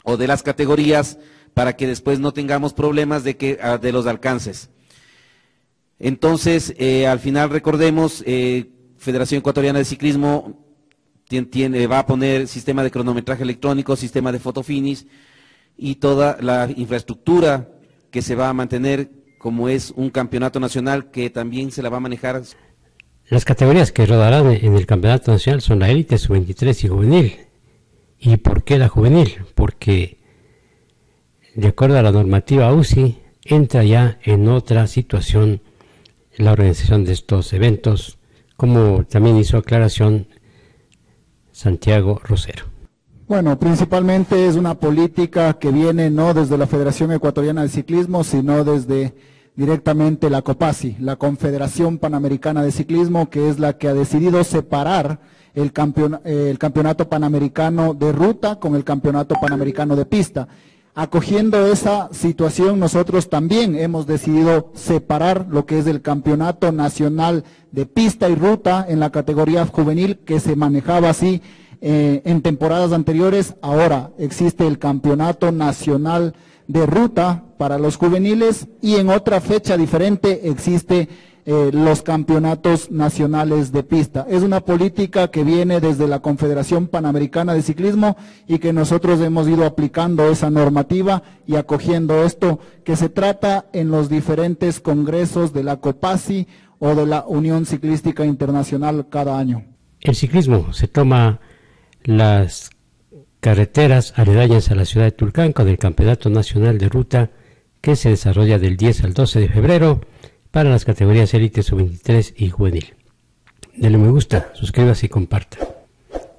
o 0.04 0.16
de 0.16 0.28
las 0.28 0.44
categorías 0.44 1.18
para 1.56 1.76
que 1.76 1.88
después 1.88 2.20
no 2.20 2.34
tengamos 2.34 2.74
problemas 2.74 3.24
de, 3.24 3.36
que, 3.36 3.58
ah, 3.64 3.80
de 3.80 3.92
los 3.92 4.06
alcances. 4.06 4.70
Entonces, 5.98 6.76
eh, 6.78 7.08
al 7.08 7.18
final 7.20 7.50
recordemos, 7.50 8.22
eh, 8.28 8.70
Federación 8.96 9.40
Ecuatoriana 9.40 9.80
de 9.80 9.86
Ciclismo 9.86 10.64
tiene, 11.50 11.88
va 11.88 11.98
a 11.98 12.06
poner 12.06 12.48
sistema 12.48 12.84
de 12.84 12.92
cronometraje 12.92 13.42
electrónico, 13.42 13.96
sistema 13.96 14.32
de 14.32 14.38
fotofinish 14.38 15.08
y 15.76 15.96
toda 15.96 16.38
la 16.42 16.70
infraestructura 16.76 17.72
que 18.16 18.22
se 18.22 18.36
va 18.36 18.48
a 18.48 18.54
mantener 18.54 19.10
como 19.38 19.68
es 19.68 19.92
un 19.94 20.10
campeonato 20.10 20.62
nacional 20.62 21.12
que 21.12 21.30
también 21.30 21.70
se 21.70 21.84
la 21.84 21.90
va 21.90 21.98
a 21.98 22.00
manejar. 22.00 22.42
Las 23.28 23.44
categorías 23.44 23.92
que 23.92 24.06
rodarán 24.06 24.54
en 24.54 24.74
el 24.74 24.86
campeonato 24.86 25.34
nacional 25.34 25.60
son 25.60 25.80
la 25.80 25.90
élite, 25.90 26.18
sub-23 26.18 26.86
y 26.86 26.88
juvenil. 26.88 27.36
¿Y 28.18 28.38
por 28.38 28.64
qué 28.64 28.78
la 28.78 28.88
juvenil? 28.88 29.40
Porque 29.54 30.20
de 31.56 31.68
acuerdo 31.68 32.00
a 32.00 32.04
la 32.04 32.14
normativa 32.14 32.74
UCI, 32.74 33.18
entra 33.44 33.84
ya 33.84 34.18
en 34.24 34.48
otra 34.48 34.88
situación 34.88 35.60
la 36.38 36.54
organización 36.54 37.04
de 37.04 37.12
estos 37.12 37.52
eventos, 37.52 38.18
como 38.56 39.04
también 39.04 39.36
hizo 39.36 39.58
aclaración 39.58 40.30
Santiago 41.52 42.22
Rosero. 42.24 42.75
Bueno, 43.28 43.58
principalmente 43.58 44.46
es 44.46 44.56
una 44.56 44.76
política 44.76 45.54
que 45.54 45.72
viene 45.72 46.12
no 46.12 46.36
desde 46.36 46.60
la 46.60 46.68
Federación 46.68 47.12
Ecuatoriana 47.12 47.64
de 47.64 47.70
Ciclismo, 47.70 48.24
sino 48.24 48.64
desde 48.64 49.16
directamente 49.56 50.30
la 50.30 50.44
COPASI, 50.44 50.98
la 51.00 51.16
Confederación 51.16 51.98
Panamericana 51.98 52.62
de 52.62 52.72
Ciclismo, 52.72 53.32
que 53.32 53.50
es 53.50 53.58
la 53.58 53.80
que 53.80 53.88
ha 53.88 53.96
decidido 53.96 54.44
separar 54.44 55.20
el, 55.56 55.74
el 56.24 56.60
campeonato 56.60 57.10
panamericano 57.10 57.96
de 57.96 58.12
ruta 58.12 58.60
con 58.60 58.76
el 58.76 58.84
campeonato 58.84 59.34
panamericano 59.42 59.96
de 59.96 60.06
pista. 60.06 60.48
Acogiendo 60.94 61.66
esa 61.66 62.10
situación, 62.12 62.80
nosotros 62.80 63.28
también 63.28 63.76
hemos 63.76 64.06
decidido 64.06 64.72
separar 64.76 65.48
lo 65.50 65.66
que 65.66 65.80
es 65.80 65.88
el 65.88 66.04
campeonato 66.04 66.72
nacional 66.72 67.44
de 67.72 67.88
pista 67.88 68.30
y 68.30 68.36
ruta 68.36 68.86
en 68.88 69.00
la 69.00 69.10
categoría 69.10 69.66
juvenil 69.66 70.20
que 70.20 70.40
se 70.40 70.56
manejaba 70.56 71.10
así 71.10 71.42
eh, 71.82 72.22
en 72.26 72.42
temporadas 72.42 72.92
anteriores. 72.92 73.56
Ahora 73.62 74.12
existe 74.18 74.68
el 74.68 74.80
campeonato 74.80 75.52
nacional 75.52 76.34
de 76.68 76.86
ruta 76.86 77.44
para 77.58 77.78
los 77.78 77.98
juveniles 77.98 78.68
y 78.82 78.96
en 78.96 79.10
otra 79.10 79.40
fecha 79.42 79.78
diferente 79.78 80.50
existe 80.50 81.10
eh, 81.48 81.70
los 81.72 82.02
campeonatos 82.02 82.90
nacionales 82.90 83.72
de 83.72 83.84
pista. 83.84 84.26
Es 84.28 84.42
una 84.42 84.62
política 84.62 85.30
que 85.30 85.44
viene 85.44 85.80
desde 85.80 86.08
la 86.08 86.20
Confederación 86.20 86.88
Panamericana 86.88 87.54
de 87.54 87.62
Ciclismo 87.62 88.18
y 88.48 88.58
que 88.58 88.74
nosotros 88.74 89.22
hemos 89.22 89.48
ido 89.48 89.64
aplicando 89.64 90.28
esa 90.28 90.50
normativa 90.50 91.22
y 91.46 91.56
acogiendo 91.56 92.24
esto 92.24 92.60
que 92.84 92.96
se 92.96 93.10
trata 93.10 93.68
en 93.74 93.92
los 93.92 94.10
diferentes 94.10 94.80
congresos 94.80 95.54
de 95.54 95.64
la 95.64 95.78
COPASI 95.78 96.48
o 96.80 96.96
de 96.96 97.06
la 97.06 97.24
Unión 97.28 97.68
Ciclística 97.68 98.26
Internacional 98.26 99.08
cada 99.10 99.38
año. 99.38 99.66
El 100.02 100.16
ciclismo 100.16 100.74
se 100.74 100.88
toma 100.88 101.40
las 102.06 102.70
carreteras 103.40 104.14
aledañas 104.16 104.72
a 104.72 104.76
la 104.76 104.86
ciudad 104.86 105.06
de 105.06 105.12
Tulcán 105.12 105.54
con 105.54 105.68
el 105.68 105.78
Campeonato 105.78 106.30
Nacional 106.30 106.78
de 106.78 106.90
Ruta 106.90 107.32
que 107.82 107.96
se 107.96 108.10
desarrolla 108.10 108.60
del 108.60 108.78
10 108.78 109.04
al 109.04 109.14
12 109.14 109.40
de 109.40 109.50
febrero 109.50 110.02
para 110.52 110.70
las 110.70 110.86
categorías 110.86 111.34
élite 111.34 111.64
sub-23 111.64 112.34
y 112.38 112.50
juvenil. 112.50 112.94
Dele 113.76 113.98
me 113.98 114.10
gusta, 114.10 114.52
suscríbase 114.54 115.08
y 115.08 115.10
comparta 115.10 115.58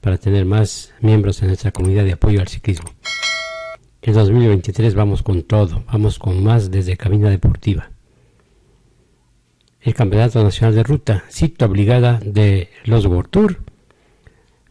para 0.01 0.19
tener 0.19 0.45
más 0.45 0.95
miembros 1.01 1.43
en 1.43 1.49
nuestra 1.49 1.73
comunidad 1.73 2.05
de 2.05 2.13
apoyo 2.13 2.41
al 2.41 2.49
ciclismo. 2.49 2.91
En 4.03 4.15
2023 4.15 4.95
vamos 4.95 5.23
con 5.23 5.43
todo, 5.43 5.85
vamos 5.93 6.19
con 6.19 6.43
más 6.43 6.71
desde 6.71 6.97
Cabina 6.97 7.29
Deportiva. 7.29 7.91
El 9.81 9.95
Campeonato 9.95 10.43
Nacional 10.43 10.75
de 10.77 10.83
Ruta, 10.83 11.25
cita 11.29 11.67
obligada 11.67 12.21
de 12.25 12.71
los 12.85 13.07
World 13.07 13.59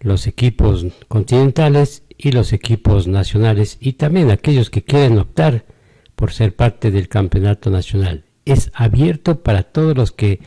los 0.05 0.27
equipos 0.27 0.85
continentales 1.07 2.03
y 2.15 2.31
los 2.31 2.53
equipos 2.53 3.07
nacionales 3.07 3.77
y 3.81 3.93
también 3.93 4.29
aquellos 4.29 4.69
que 4.69 4.83
quieren 4.83 5.17
optar 5.17 5.65
por 6.15 6.31
ser 6.31 6.55
parte 6.55 6.91
del 6.91 7.09
Campeonato 7.09 7.71
Nacional 7.71 8.24
es 8.45 8.71
abierto 8.75 9.41
para 9.41 9.63
todos 9.63 9.97
los 9.97 10.12
que 10.12 10.39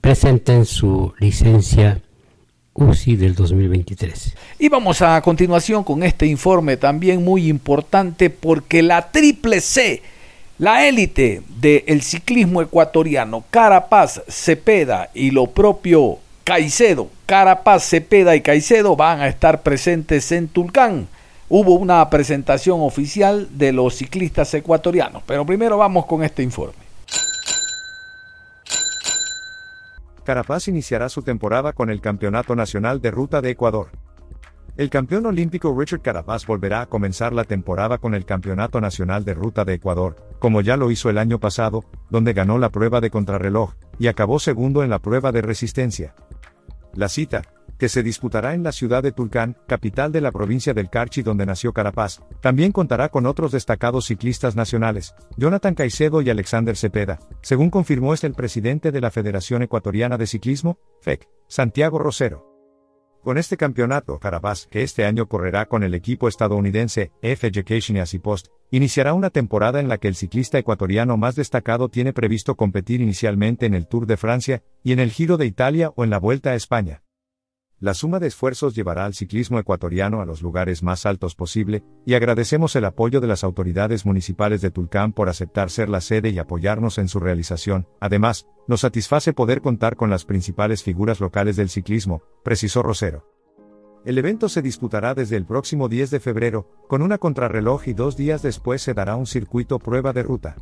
presenten 0.00 0.66
su 0.66 1.14
licencia 1.20 2.02
UCI 2.74 3.14
del 3.14 3.36
2023. 3.36 4.34
Y 4.58 4.68
vamos 4.68 5.02
a 5.02 5.20
continuación 5.22 5.84
con 5.84 6.02
este 6.02 6.26
informe 6.26 6.76
también 6.76 7.24
muy 7.24 7.48
importante 7.48 8.28
porque 8.28 8.82
la 8.82 9.12
triple 9.12 9.60
C, 9.60 10.02
la 10.58 10.88
élite 10.88 11.42
del 11.60 12.02
ciclismo 12.02 12.60
ecuatoriano, 12.60 13.44
Carapaz, 13.50 14.22
Cepeda 14.26 15.10
y 15.14 15.30
lo 15.30 15.46
propio 15.46 16.18
Caicedo, 16.48 17.10
Carapaz, 17.26 17.84
Cepeda 17.84 18.34
y 18.34 18.40
Caicedo 18.40 18.96
van 18.96 19.20
a 19.20 19.28
estar 19.28 19.60
presentes 19.60 20.32
en 20.32 20.48
Tulcán 20.48 21.06
hubo 21.50 21.74
una 21.74 22.08
presentación 22.08 22.80
oficial 22.80 23.48
de 23.58 23.70
los 23.70 23.96
ciclistas 23.96 24.54
ecuatorianos. 24.54 25.22
Pero 25.26 25.44
primero 25.44 25.76
vamos 25.76 26.06
con 26.06 26.24
este 26.24 26.42
informe. 26.42 26.78
Carapaz 30.24 30.68
iniciará 30.68 31.10
su 31.10 31.20
temporada 31.20 31.74
con 31.74 31.90
el 31.90 32.00
Campeonato 32.00 32.56
Nacional 32.56 33.02
de 33.02 33.10
Ruta 33.10 33.42
de 33.42 33.50
Ecuador. 33.50 33.90
El 34.78 34.88
campeón 34.88 35.26
olímpico 35.26 35.78
Richard 35.78 36.00
Carapaz 36.00 36.46
volverá 36.46 36.80
a 36.80 36.86
comenzar 36.86 37.34
la 37.34 37.44
temporada 37.44 37.98
con 37.98 38.14
el 38.14 38.24
Campeonato 38.24 38.80
Nacional 38.80 39.22
de 39.26 39.34
Ruta 39.34 39.66
de 39.66 39.74
Ecuador, 39.74 40.16
como 40.38 40.62
ya 40.62 40.78
lo 40.78 40.90
hizo 40.90 41.10
el 41.10 41.18
año 41.18 41.38
pasado, 41.38 41.84
donde 42.08 42.32
ganó 42.32 42.56
la 42.56 42.70
prueba 42.70 43.02
de 43.02 43.10
contrarreloj, 43.10 43.74
y 43.98 44.06
acabó 44.06 44.38
segundo 44.38 44.82
en 44.82 44.88
la 44.88 45.00
prueba 45.00 45.30
de 45.30 45.42
resistencia. 45.42 46.14
La 46.94 47.08
cita, 47.08 47.42
que 47.78 47.88
se 47.88 48.02
disputará 48.02 48.54
en 48.54 48.62
la 48.62 48.72
ciudad 48.72 49.02
de 49.02 49.12
Tulcán, 49.12 49.56
capital 49.66 50.12
de 50.12 50.20
la 50.20 50.32
provincia 50.32 50.74
del 50.74 50.90
Carchi 50.90 51.22
donde 51.22 51.46
nació 51.46 51.72
Carapaz, 51.72 52.20
también 52.40 52.72
contará 52.72 53.08
con 53.08 53.24
otros 53.26 53.52
destacados 53.52 54.06
ciclistas 54.06 54.56
nacionales, 54.56 55.14
Jonathan 55.36 55.74
Caicedo 55.74 56.20
y 56.20 56.30
Alexander 56.30 56.76
Cepeda, 56.76 57.18
según 57.40 57.70
confirmó 57.70 58.14
este 58.14 58.26
el 58.26 58.34
presidente 58.34 58.90
de 58.92 59.00
la 59.00 59.10
Federación 59.10 59.62
Ecuatoriana 59.62 60.18
de 60.18 60.26
Ciclismo, 60.26 60.78
FEC, 61.00 61.28
Santiago 61.46 61.98
Rosero. 61.98 62.57
Con 63.28 63.36
este 63.36 63.58
campeonato, 63.58 64.18
Carapaz, 64.18 64.68
que 64.68 64.82
este 64.82 65.04
año 65.04 65.26
correrá 65.28 65.66
con 65.66 65.82
el 65.82 65.92
equipo 65.92 66.28
estadounidense 66.28 67.12
F 67.20 67.46
Education 67.46 68.02
y 68.10 68.18
Post, 68.20 68.46
iniciará 68.70 69.12
una 69.12 69.28
temporada 69.28 69.80
en 69.80 69.88
la 69.88 69.98
que 69.98 70.08
el 70.08 70.14
ciclista 70.14 70.56
ecuatoriano 70.56 71.18
más 71.18 71.36
destacado 71.36 71.90
tiene 71.90 72.14
previsto 72.14 72.54
competir 72.54 73.02
inicialmente 73.02 73.66
en 73.66 73.74
el 73.74 73.86
Tour 73.86 74.06
de 74.06 74.16
Francia 74.16 74.62
y 74.82 74.92
en 74.92 74.98
el 74.98 75.10
Giro 75.10 75.36
de 75.36 75.44
Italia 75.44 75.92
o 75.94 76.04
en 76.04 76.08
la 76.08 76.18
Vuelta 76.18 76.52
a 76.52 76.54
España. 76.54 77.02
La 77.80 77.94
suma 77.94 78.18
de 78.18 78.26
esfuerzos 78.26 78.74
llevará 78.74 79.04
al 79.04 79.14
ciclismo 79.14 79.60
ecuatoriano 79.60 80.20
a 80.20 80.26
los 80.26 80.42
lugares 80.42 80.82
más 80.82 81.06
altos 81.06 81.36
posible, 81.36 81.84
y 82.04 82.14
agradecemos 82.14 82.74
el 82.74 82.84
apoyo 82.84 83.20
de 83.20 83.28
las 83.28 83.44
autoridades 83.44 84.04
municipales 84.04 84.60
de 84.60 84.72
Tulcán 84.72 85.12
por 85.12 85.28
aceptar 85.28 85.70
ser 85.70 85.88
la 85.88 86.00
sede 86.00 86.30
y 86.30 86.40
apoyarnos 86.40 86.98
en 86.98 87.06
su 87.06 87.20
realización. 87.20 87.86
Además, 88.00 88.48
nos 88.66 88.80
satisface 88.80 89.32
poder 89.32 89.60
contar 89.60 89.94
con 89.94 90.10
las 90.10 90.24
principales 90.24 90.82
figuras 90.82 91.20
locales 91.20 91.54
del 91.54 91.68
ciclismo, 91.68 92.22
precisó 92.42 92.82
Rosero. 92.82 93.24
El 94.04 94.18
evento 94.18 94.48
se 94.48 94.60
disputará 94.60 95.14
desde 95.14 95.36
el 95.36 95.46
próximo 95.46 95.88
10 95.88 96.10
de 96.10 96.18
febrero, 96.18 96.68
con 96.88 97.00
una 97.00 97.18
contrarreloj 97.18 97.86
y 97.86 97.92
dos 97.92 98.16
días 98.16 98.42
después 98.42 98.82
se 98.82 98.94
dará 98.94 99.14
un 99.14 99.26
circuito 99.26 99.78
prueba 99.78 100.12
de 100.12 100.24
ruta. 100.24 100.56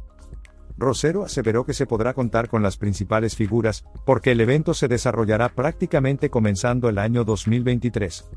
Rosero 0.78 1.24
aseveró 1.24 1.64
que 1.64 1.72
se 1.72 1.86
podrá 1.86 2.12
contar 2.12 2.48
con 2.48 2.62
las 2.62 2.76
principales 2.76 3.34
figuras, 3.34 3.84
porque 4.04 4.32
el 4.32 4.40
evento 4.40 4.74
se 4.74 4.88
desarrollará 4.88 5.48
prácticamente 5.48 6.28
comenzando 6.28 6.88
el 6.88 6.98
año 6.98 7.24
2023. 7.24 8.28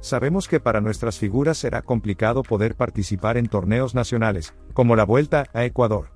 Sabemos 0.00 0.48
que 0.48 0.60
para 0.60 0.80
nuestras 0.80 1.18
figuras 1.18 1.58
será 1.58 1.82
complicado 1.82 2.42
poder 2.42 2.76
participar 2.76 3.36
en 3.36 3.48
torneos 3.48 3.94
nacionales, 3.94 4.54
como 4.72 4.96
la 4.96 5.04
Vuelta 5.04 5.48
a 5.52 5.64
Ecuador. 5.64 6.10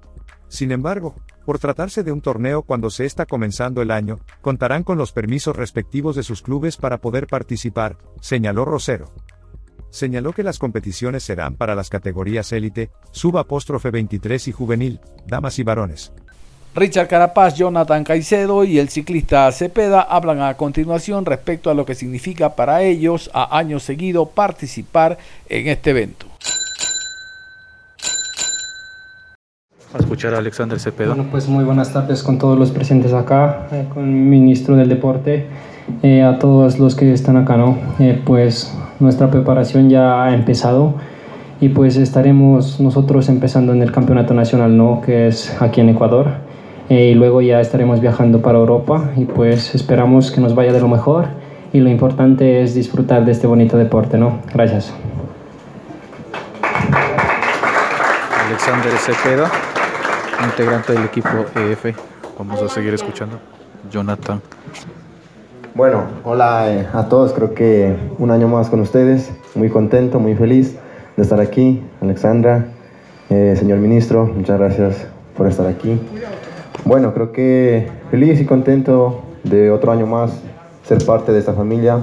Sin 0.49 0.73
embargo, 0.73 1.15
por 1.45 1.59
tratarse 1.59 2.03
de 2.03 2.13
un 2.13 2.21
torneo 2.21 2.63
cuando 2.63 2.91
se 2.91 3.05
está 3.05 3.27
comenzando 3.27 3.83
el 3.83 3.91
año, 3.91 4.19
contarán 4.41 4.83
con 4.83 4.97
los 4.97 5.13
permisos 5.13 5.57
respectivos 5.57 6.17
de 6.17 6.23
sus 6.23 6.43
clubes 6.43 6.77
para 6.77 6.99
poder 6.99 7.27
participar, 7.27 7.99
señaló 8.21 8.65
Rosero 8.65 9.13
señaló 9.91 10.33
que 10.33 10.43
las 10.43 10.59
competiciones 10.59 11.23
serán 11.23 11.57
para 11.57 11.75
las 11.75 11.91
categorías 11.91 12.53
élite, 12.53 12.91
apóstrofe 13.39 13.91
23 13.91 14.49
y 14.49 14.53
juvenil, 14.53 15.01
damas 15.27 15.59
y 15.59 15.63
varones. 15.63 16.13
Richard 16.75 17.09
Carapaz, 17.09 17.57
Jonathan 17.57 18.05
Caicedo 18.05 18.63
y 18.63 18.79
el 18.79 18.91
ciclista 18.91 19.51
Cepeda 19.51 20.03
hablan 20.03 20.41
a 20.41 20.55
continuación 20.55 21.27
respecto 21.27 21.69
a 21.69 21.75
lo 21.75 21.85
que 21.85 21.97
significa 21.97 22.55
para 22.55 22.83
ellos 22.83 23.29
a 23.35 23.59
año 23.59 23.81
seguido 23.81 24.27
participar 24.27 25.19
en 25.49 25.67
este 25.67 25.91
evento. 25.91 26.27
A 29.93 29.99
escuchar 29.99 30.35
a 30.35 30.39
Alexander 30.39 30.79
Cepeda. 30.79 31.15
Bueno, 31.15 31.29
pues 31.33 31.49
muy 31.49 31.65
buenas 31.65 31.93
tardes 31.93 32.23
con 32.23 32.39
todos 32.39 32.57
los 32.57 32.71
presentes 32.71 33.13
acá, 33.13 33.67
eh, 33.73 33.89
con 33.93 34.05
el 34.05 34.11
ministro 34.11 34.77
del 34.77 34.89
Deporte, 34.89 35.49
eh, 36.05 36.23
a 36.23 36.39
todos 36.39 36.79
los 36.79 36.95
que 36.95 37.13
están 37.13 37.37
acá, 37.37 37.57
¿no? 37.57 37.77
Eh, 37.99 38.23
pues 38.25 38.73
nuestra 39.01 39.31
preparación 39.31 39.91
ya 39.91 40.25
ha 40.25 40.35
empezado 40.35 40.95
y 41.61 41.71
pues 41.71 41.97
estaremos 41.97 42.81
nosotros 42.81 43.29
empezando 43.29 43.73
en 43.73 43.83
el 43.83 43.93
campeonato 43.93 44.35
nacional, 44.35 44.77
¿no? 44.77 45.03
Que 45.05 45.29
es 45.29 45.61
aquí 45.61 45.81
en 45.81 45.91
Ecuador. 45.91 46.29
Eh, 46.89 47.11
y 47.11 47.15
luego 47.15 47.41
ya 47.41 47.61
estaremos 47.61 48.01
viajando 48.01 48.43
para 48.43 48.59
Europa 48.59 49.11
y 49.17 49.25
pues 49.25 49.75
esperamos 49.75 50.33
que 50.33 50.41
nos 50.41 50.55
vaya 50.55 50.73
de 50.73 50.81
lo 50.81 50.89
mejor 50.89 51.27
y 51.73 51.79
lo 51.79 51.89
importante 51.89 52.63
es 52.63 52.75
disfrutar 52.75 53.25
de 53.25 53.33
este 53.33 53.47
bonito 53.47 53.77
deporte, 53.77 54.19
¿no? 54.19 54.41
Gracias. 54.53 54.93
Alexander 58.47 58.93
Cepeda, 58.99 59.51
integrante 60.45 60.93
del 60.93 61.05
equipo 61.05 61.29
EF. 61.55 61.97
Vamos 62.37 62.61
a 62.63 62.69
seguir 62.69 62.95
escuchando. 62.95 63.39
Jonathan. 63.89 64.41
Bueno, 65.73 66.03
hola 66.25 66.73
eh, 66.73 66.89
a 66.93 67.09
todos, 67.09 67.33
creo 67.33 67.55
que 67.55 67.95
un 68.19 68.33
año 68.33 68.49
más 68.49 68.69
con 68.69 68.81
ustedes, 68.81 69.31
muy 69.55 69.69
contento, 69.69 70.19
muy 70.19 70.35
feliz 70.35 70.77
de 71.17 71.23
estar 71.23 71.41
aquí. 71.41 71.81
Alexandra, 72.01 72.67
eh, 73.29 73.55
señor 73.57 73.79
ministro, 73.79 74.27
muchas 74.27 74.59
gracias 74.59 75.07
por 75.37 75.47
estar 75.47 75.69
aquí. 75.69 76.01
Bueno, 76.85 77.15
creo 77.15 77.31
que 77.31 77.87
feliz 78.11 78.41
y 78.41 78.47
contento 78.47 79.21
de 79.45 79.71
otro 79.71 79.93
año 79.93 80.07
más 80.07 80.43
ser 80.83 81.05
parte 81.07 81.31
de 81.31 81.39
esta 81.39 81.53
familia 81.53 82.01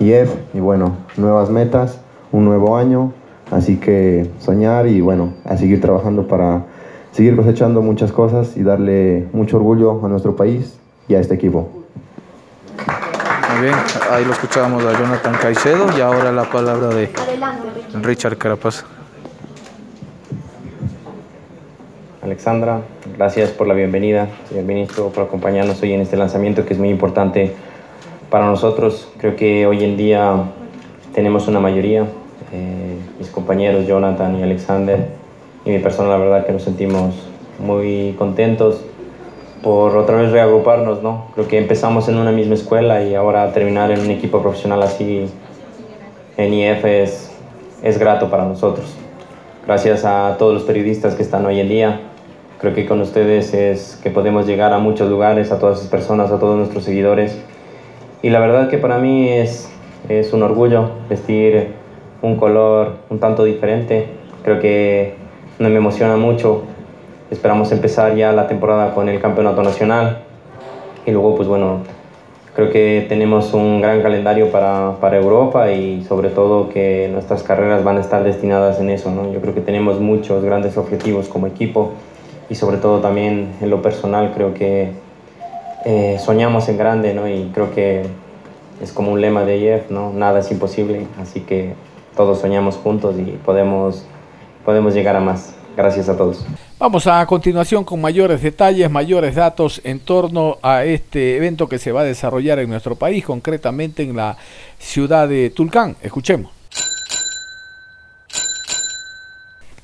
IEF 0.00 0.34
y 0.52 0.58
bueno, 0.58 0.96
nuevas 1.16 1.50
metas, 1.50 2.00
un 2.32 2.44
nuevo 2.44 2.76
año, 2.76 3.12
así 3.52 3.76
que 3.76 4.28
soñar 4.40 4.88
y 4.88 5.00
bueno, 5.00 5.34
a 5.44 5.56
seguir 5.56 5.80
trabajando 5.80 6.26
para 6.26 6.64
seguir 7.12 7.36
cosechando 7.36 7.80
muchas 7.80 8.10
cosas 8.10 8.56
y 8.56 8.64
darle 8.64 9.28
mucho 9.32 9.58
orgullo 9.58 10.04
a 10.04 10.08
nuestro 10.08 10.34
país 10.34 10.80
y 11.06 11.14
a 11.14 11.20
este 11.20 11.36
equipo. 11.36 11.83
Muy 13.54 13.66
bien, 13.66 13.74
ahí 14.10 14.24
lo 14.24 14.32
escuchábamos 14.32 14.84
a 14.84 14.98
Jonathan 14.98 15.34
Caicedo 15.40 15.86
y 15.96 16.00
ahora 16.00 16.32
la 16.32 16.42
palabra 16.42 16.88
de 16.88 17.08
Richard 18.02 18.36
Carapaz. 18.36 18.84
Alexandra, 22.20 22.80
gracias 23.16 23.50
por 23.50 23.68
la 23.68 23.74
bienvenida, 23.74 24.26
señor 24.48 24.64
ministro, 24.64 25.10
por 25.10 25.24
acompañarnos 25.24 25.80
hoy 25.82 25.92
en 25.92 26.00
este 26.00 26.16
lanzamiento 26.16 26.66
que 26.66 26.72
es 26.72 26.80
muy 26.80 26.88
importante 26.88 27.54
para 28.28 28.46
nosotros. 28.46 29.08
Creo 29.18 29.36
que 29.36 29.68
hoy 29.68 29.84
en 29.84 29.96
día 29.96 30.34
tenemos 31.14 31.46
una 31.46 31.60
mayoría, 31.60 32.06
eh, 32.52 32.98
mis 33.20 33.28
compañeros 33.28 33.86
Jonathan 33.86 34.36
y 34.36 34.42
Alexander 34.42 35.10
y 35.64 35.70
mi 35.70 35.78
persona, 35.78 36.08
la 36.08 36.16
verdad 36.16 36.44
que 36.44 36.52
nos 36.52 36.64
sentimos 36.64 37.14
muy 37.60 38.16
contentos 38.18 38.80
por 39.62 39.96
otra 39.96 40.16
vez 40.16 40.30
reagruparnos, 40.30 41.02
¿no? 41.02 41.26
Creo 41.34 41.48
que 41.48 41.58
empezamos 41.58 42.08
en 42.08 42.16
una 42.16 42.32
misma 42.32 42.54
escuela 42.54 43.02
y 43.02 43.14
ahora 43.14 43.52
terminar 43.52 43.90
en 43.90 44.00
un 44.00 44.10
equipo 44.10 44.42
profesional 44.42 44.82
así 44.82 45.26
en 46.36 46.54
IF 46.54 46.84
es, 46.84 47.32
es 47.82 47.98
grato 47.98 48.30
para 48.30 48.44
nosotros. 48.44 48.94
Gracias 49.66 50.04
a 50.04 50.36
todos 50.38 50.52
los 50.52 50.64
periodistas 50.64 51.14
que 51.14 51.22
están 51.22 51.46
hoy 51.46 51.60
en 51.60 51.68
día, 51.68 52.00
Creo 52.64 52.74
que 52.74 52.86
con 52.86 53.02
ustedes 53.02 53.52
es 53.52 54.00
que 54.02 54.08
podemos 54.08 54.46
llegar 54.46 54.72
a 54.72 54.78
muchos 54.78 55.10
lugares, 55.10 55.52
a 55.52 55.58
todas 55.58 55.80
esas 55.80 55.90
personas, 55.90 56.30
a 56.30 56.38
todos 56.38 56.56
nuestros 56.56 56.82
seguidores. 56.84 57.38
Y 58.22 58.30
la 58.30 58.40
verdad 58.40 58.70
que 58.70 58.78
para 58.78 58.96
mí 58.96 59.28
es, 59.28 59.70
es 60.08 60.32
un 60.32 60.42
orgullo 60.42 60.88
vestir 61.10 61.72
un 62.22 62.36
color 62.36 62.96
un 63.10 63.18
tanto 63.18 63.44
diferente. 63.44 64.06
Creo 64.44 64.60
que 64.60 65.12
me 65.58 65.74
emociona 65.74 66.16
mucho. 66.16 66.62
Esperamos 67.34 67.72
empezar 67.72 68.14
ya 68.14 68.30
la 68.30 68.46
temporada 68.46 68.94
con 68.94 69.08
el 69.08 69.20
campeonato 69.20 69.60
nacional. 69.64 70.18
Y 71.04 71.10
luego, 71.10 71.34
pues 71.34 71.48
bueno, 71.48 71.80
creo 72.54 72.70
que 72.70 73.04
tenemos 73.08 73.52
un 73.54 73.80
gran 73.80 74.02
calendario 74.02 74.52
para, 74.52 74.98
para, 75.00 75.16
Europa 75.16 75.72
y 75.72 76.04
sobre 76.04 76.28
todo 76.28 76.68
que 76.68 77.08
nuestras 77.12 77.42
carreras 77.42 77.82
van 77.82 77.96
a 77.96 78.02
estar 78.02 78.22
destinadas 78.22 78.78
en 78.78 78.88
eso. 78.88 79.10
¿no? 79.10 79.32
Yo 79.32 79.40
creo 79.40 79.52
que 79.52 79.62
tenemos 79.62 79.98
muchos 79.98 80.44
grandes 80.44 80.76
objetivos 80.76 81.26
como 81.28 81.48
equipo 81.48 81.90
y 82.48 82.54
sobre 82.54 82.76
todo 82.76 83.00
también 83.00 83.50
en 83.60 83.68
lo 83.68 83.82
personal 83.82 84.30
creo 84.32 84.54
que 84.54 84.92
eh, 85.84 86.20
soñamos 86.20 86.68
en 86.68 86.78
grande, 86.78 87.14
¿no? 87.14 87.28
Y 87.28 87.50
creo 87.52 87.74
que 87.74 88.04
es 88.80 88.92
como 88.92 89.10
un 89.10 89.20
lema 89.20 89.44
de 89.44 89.58
Jeff, 89.58 89.90
¿no? 89.90 90.12
Nada 90.12 90.38
es 90.38 90.52
imposible, 90.52 91.08
así 91.20 91.40
que 91.40 91.74
todos 92.16 92.38
soñamos 92.38 92.76
juntos 92.76 93.16
y 93.18 93.32
podemos, 93.44 94.06
podemos 94.64 94.94
llegar 94.94 95.16
a 95.16 95.20
más. 95.20 95.53
Gracias 95.76 96.08
a 96.08 96.16
todos. 96.16 96.44
Vamos 96.78 97.06
a 97.06 97.24
continuación 97.26 97.84
con 97.84 98.00
mayores 98.00 98.42
detalles, 98.42 98.90
mayores 98.90 99.34
datos 99.34 99.80
en 99.84 100.00
torno 100.00 100.58
a 100.62 100.84
este 100.84 101.36
evento 101.36 101.68
que 101.68 101.78
se 101.78 101.92
va 101.92 102.02
a 102.02 102.04
desarrollar 102.04 102.58
en 102.58 102.70
nuestro 102.70 102.94
país, 102.94 103.24
concretamente 103.24 104.02
en 104.02 104.16
la 104.16 104.36
ciudad 104.78 105.28
de 105.28 105.50
Tulcán. 105.50 105.96
Escuchemos. 106.02 106.52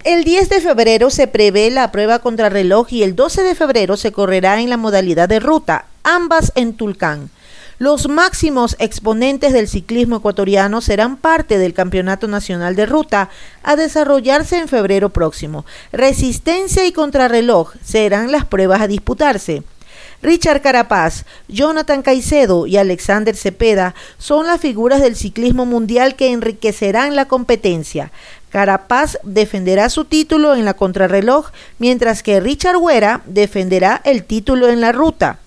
El 0.03 0.25
10 0.25 0.49
de 0.49 0.61
febrero 0.61 1.11
se 1.11 1.27
prevé 1.27 1.71
la 1.71 1.93
prueba 1.93 2.21
contrarreloj 2.21 2.91
y 2.91 3.03
el 3.03 3.15
12 3.15 3.43
de 3.43 3.55
febrero 3.55 3.97
se 3.97 4.13
correrá 4.13 4.61
en 4.61 4.71
la 4.71 4.79
modalidad 4.79 5.29
de 5.29 5.41
ruta, 5.41 5.87
ambas 6.05 6.53
en 6.55 6.73
Tulcán. 6.73 7.29
Los 7.81 8.11
máximos 8.11 8.77
exponentes 8.79 9.55
del 9.55 9.67
ciclismo 9.67 10.17
ecuatoriano 10.17 10.83
serán 10.83 11.17
parte 11.17 11.57
del 11.57 11.73
Campeonato 11.73 12.29
Nacional 12.29 12.77
de 12.77 12.85
Ruta 12.85 13.31
a 13.63 13.75
desarrollarse 13.75 14.59
en 14.59 14.69
febrero 14.69 15.09
próximo. 15.09 15.65
Resistencia 15.91 16.85
y 16.85 16.93
contrarreloj 16.93 17.73
serán 17.83 18.33
las 18.33 18.45
pruebas 18.45 18.83
a 18.83 18.87
disputarse. 18.87 19.63
Richard 20.21 20.61
Carapaz, 20.61 21.25
Jonathan 21.49 22.03
Caicedo 22.03 22.67
y 22.67 22.77
Alexander 22.77 23.35
Cepeda 23.35 23.95
son 24.19 24.47
las 24.47 24.61
figuras 24.61 25.01
del 25.01 25.17
ciclismo 25.17 25.65
mundial 25.65 26.17
que 26.17 26.33
enriquecerán 26.33 27.17
la 27.17 27.29
competencia. 27.29 28.13
Carapaz 28.51 29.17
defenderá 29.23 29.89
su 29.89 30.05
título 30.05 30.55
en 30.55 30.67
la 30.67 30.75
contrarreloj, 30.75 31.47
mientras 31.79 32.23
que 32.23 32.41
Richard 32.41 32.77
Huera 32.77 33.23
defenderá 33.25 34.03
el 34.05 34.25
título 34.25 34.69
en 34.69 34.83
la 34.83 34.93
ruta. 34.93 35.40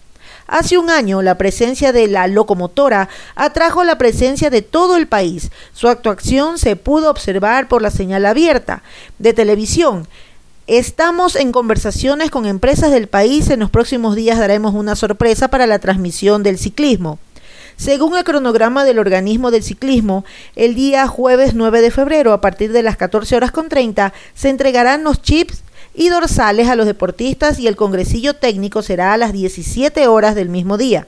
Hace 0.53 0.77
un 0.77 0.91
año 0.91 1.23
la 1.23 1.39
presencia 1.39 1.91
de 1.91 2.07
la 2.07 2.27
locomotora 2.27 3.09
atrajo 3.33 3.83
la 3.83 3.97
presencia 3.97 4.51
de 4.51 4.61
todo 4.61 4.97
el 4.97 5.07
país. 5.07 5.49
Su 5.73 5.87
actuación 5.87 6.59
se 6.59 6.75
pudo 6.75 7.09
observar 7.09 7.67
por 7.67 7.81
la 7.81 7.89
señal 7.89 8.23
abierta 8.27 8.83
de 9.17 9.33
televisión. 9.33 10.07
Estamos 10.67 11.35
en 11.37 11.51
conversaciones 11.51 12.29
con 12.29 12.45
empresas 12.45 12.91
del 12.91 13.07
país. 13.07 13.49
En 13.49 13.61
los 13.61 13.71
próximos 13.71 14.15
días 14.15 14.37
daremos 14.37 14.75
una 14.75 14.95
sorpresa 14.95 15.47
para 15.47 15.65
la 15.65 15.79
transmisión 15.79 16.43
del 16.43 16.59
ciclismo. 16.59 17.17
Según 17.75 18.15
el 18.15 18.23
cronograma 18.23 18.85
del 18.85 18.99
organismo 18.99 19.49
del 19.49 19.63
ciclismo, 19.63 20.23
el 20.55 20.75
día 20.75 21.07
jueves 21.07 21.55
9 21.55 21.81
de 21.81 21.89
febrero, 21.89 22.31
a 22.31 22.41
partir 22.41 22.71
de 22.71 22.83
las 22.83 22.95
14 22.95 23.35
horas 23.35 23.49
con 23.49 23.69
30, 23.69 24.13
se 24.35 24.49
entregarán 24.49 25.03
los 25.03 25.19
chips 25.19 25.63
y 25.93 26.09
dorsales 26.09 26.69
a 26.69 26.75
los 26.75 26.85
deportistas 26.85 27.59
y 27.59 27.67
el 27.67 27.75
congresillo 27.75 28.33
técnico 28.33 28.81
será 28.81 29.13
a 29.13 29.17
las 29.17 29.33
17 29.33 30.07
horas 30.07 30.35
del 30.35 30.49
mismo 30.49 30.77
día. 30.77 31.07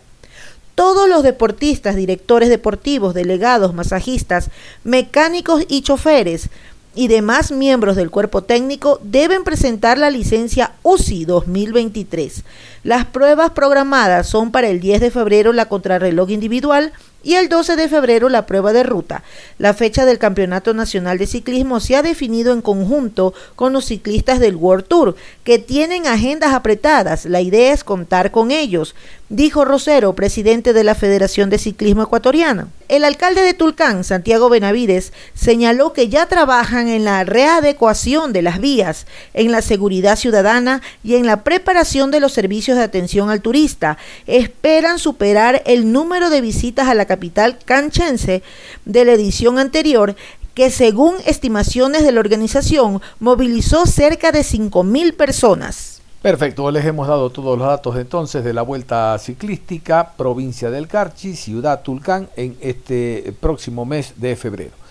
Todos 0.76 1.08
los 1.08 1.24
deportistas, 1.24 1.96
directores 1.96 2.50
deportivos, 2.50 3.14
delegados, 3.14 3.74
masajistas, 3.74 4.50
mecánicos 4.84 5.64
y 5.70 5.82
choferes 5.82 6.50
y 6.96 7.08
demás 7.08 7.52
miembros 7.52 7.96
del 7.96 8.10
cuerpo 8.10 8.44
técnico 8.44 9.00
deben 9.04 9.44
presentar 9.44 9.98
la 9.98 10.10
licencia 10.10 10.74
UCI 10.84 11.26
2023. 11.26 12.44
Las 12.86 13.04
pruebas 13.04 13.50
programadas 13.50 14.28
son 14.28 14.52
para 14.52 14.68
el 14.68 14.80
10 14.80 15.02
de 15.02 15.10
febrero 15.10 15.54
la 15.54 15.66
contrarreloj 15.66 16.30
individual 16.30 16.94
y 17.26 17.34
el 17.34 17.50
12 17.50 17.76
de 17.76 17.90
febrero 17.90 18.30
la 18.30 18.46
prueba 18.46 18.72
de 18.72 18.84
ruta. 18.84 19.24
La 19.58 19.74
fecha 19.74 20.06
del 20.06 20.20
Campeonato 20.20 20.76
Nacional 20.76 21.18
de 21.18 21.26
Ciclismo 21.26 21.80
se 21.80 21.96
ha 21.96 22.04
definido 22.04 22.54
en 22.54 22.62
conjunto 22.62 23.34
con 23.56 23.74
los 23.74 23.86
ciclistas 23.86 24.40
del 24.40 24.56
World 24.56 24.86
Tour, 24.86 25.16
que 25.44 25.58
tienen 25.58 26.06
agendas 26.06 26.54
apretadas. 26.54 27.26
La 27.26 27.42
idea 27.42 27.74
es 27.74 27.84
contar 27.84 28.30
con 28.30 28.52
ellos, 28.52 28.94
dijo 29.30 29.66
Rosero, 29.66 30.14
presidente 30.14 30.72
de 30.72 30.84
la 30.84 30.94
Federación 30.94 31.50
de 31.50 31.58
Ciclismo 31.58 32.04
Ecuatoriana. 32.04 32.68
El 32.90 33.04
alcalde 33.04 33.42
de 33.42 33.56
Tulcán, 33.56 34.04
Santiago 34.04 34.50
Benavides, 34.50 35.12
señaló 35.34 35.94
que 35.94 36.10
ya 36.10 36.28
trabajan 36.28 36.88
en 36.88 37.04
la 37.06 37.24
readecuación 37.24 38.34
de 38.34 38.44
las 38.44 38.60
vías, 38.60 39.08
en 39.34 39.52
la 39.52 39.64
seguridad 39.64 40.16
ciudadana 40.16 40.84
y 41.04 41.16
en 41.16 41.26
la 41.26 41.44
preparación 41.44 42.12
de 42.12 42.20
los 42.20 42.34
servicios 42.34 42.75
de 42.76 42.84
atención 42.84 43.30
al 43.30 43.42
turista. 43.42 43.98
Esperan 44.28 45.00
superar 45.00 45.64
el 45.66 45.92
número 45.92 46.30
de 46.30 46.42
visitas 46.42 46.88
a 46.88 46.96
la 46.96 47.06
capital 47.06 47.58
canchense 47.66 48.44
de 48.86 49.06
la 49.06 49.14
edición 49.14 49.60
anterior 49.60 50.16
que 50.54 50.70
según 50.70 51.16
estimaciones 51.26 52.04
de 52.04 52.14
la 52.14 52.22
organización 52.22 53.02
movilizó 53.20 53.86
cerca 53.86 54.32
de 54.32 54.40
5.000 54.40 55.16
personas. 55.16 56.02
Perfecto, 56.22 56.72
les 56.72 56.84
hemos 56.86 57.08
dado 57.08 57.30
todos 57.30 57.56
los 57.56 57.68
datos 57.68 57.98
entonces 57.98 58.44
de 58.44 58.54
la 58.54 58.64
Vuelta 58.64 59.16
Ciclística, 59.20 60.14
provincia 60.18 60.72
del 60.72 60.88
Carchi, 60.88 61.36
ciudad 61.36 61.84
Tulcán, 61.84 62.30
en 62.36 62.58
este 62.62 63.32
próximo 63.40 63.86
mes 63.86 64.14
de 64.16 64.36
febrero. 64.36 64.85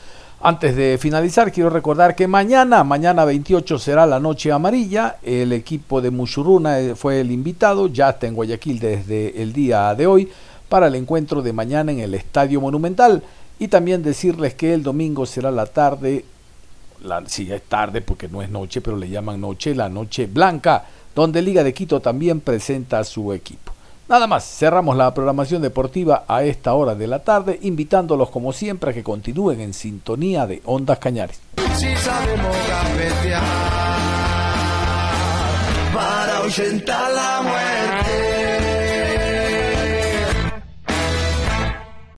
Antes 0.47 0.77
de 0.77 0.99
finalizar, 0.99 1.51
quiero 1.51 1.71
recordar 1.71 2.15
que 2.15 2.29
mañana, 2.29 2.85
mañana 2.85 3.25
28 3.25 3.79
será 3.79 4.05
la 4.05 4.21
noche 4.21 4.53
amarilla. 4.53 5.17
El 5.23 5.55
equipo 5.55 6.03
de 6.03 6.11
Mushuruna 6.11 6.81
eh, 6.81 6.95
fue 6.95 7.21
el 7.21 7.31
invitado, 7.31 7.87
ya 7.87 8.11
está 8.11 8.27
en 8.27 8.35
Guayaquil 8.35 8.79
desde 8.79 9.41
el 9.41 9.55
día 9.55 9.95
de 9.95 10.07
hoy 10.07 10.31
para 10.69 10.89
el 10.89 10.97
encuentro 10.97 11.41
de 11.41 11.55
mañana 11.55 11.93
en 11.93 12.01
el 12.01 12.15
Estadio 12.15 12.61
Monumental. 12.61 13.23
Y 13.59 13.69
también 13.69 14.03
decirles 14.03 14.53
que 14.53 14.75
el 14.75 14.83
domingo 14.83 15.25
será 15.25 15.51
la 15.51 15.65
tarde, 15.65 16.27
la, 17.03 17.27
sí 17.27 17.51
es 17.51 17.63
tarde 17.63 18.03
porque 18.03 18.29
no 18.29 18.43
es 18.43 18.51
noche, 18.51 18.83
pero 18.83 18.99
le 18.99 19.09
llaman 19.09 19.41
noche, 19.41 19.75
la 19.75 19.89
noche 19.89 20.27
blanca, 20.27 20.85
donde 21.15 21.41
Liga 21.41 21.65
de 21.65 21.73
Quito 21.73 22.01
también 22.01 22.41
presenta 22.41 22.99
a 22.99 23.05
su 23.05 23.33
equipo. 23.33 23.74
Nada 24.07 24.27
más, 24.27 24.45
cerramos 24.45 24.97
la 24.97 25.15
programación 25.15 25.63
deportiva 25.63 26.25
a 26.29 26.43
esta 26.43 26.75
hora 26.75 26.95
de 26.95 27.07
la 27.07 27.21
tarde, 27.21 27.59
invitándolos 27.63 28.29
como 28.29 28.53
siempre 28.53 28.91
a 28.91 28.95
que 28.95 29.03
continúen 29.03 29.61
en 29.61 29.73
sintonía 29.73 30.47
de 30.47 30.61
Ondas 30.67 30.99
Cañares. 30.99 31.41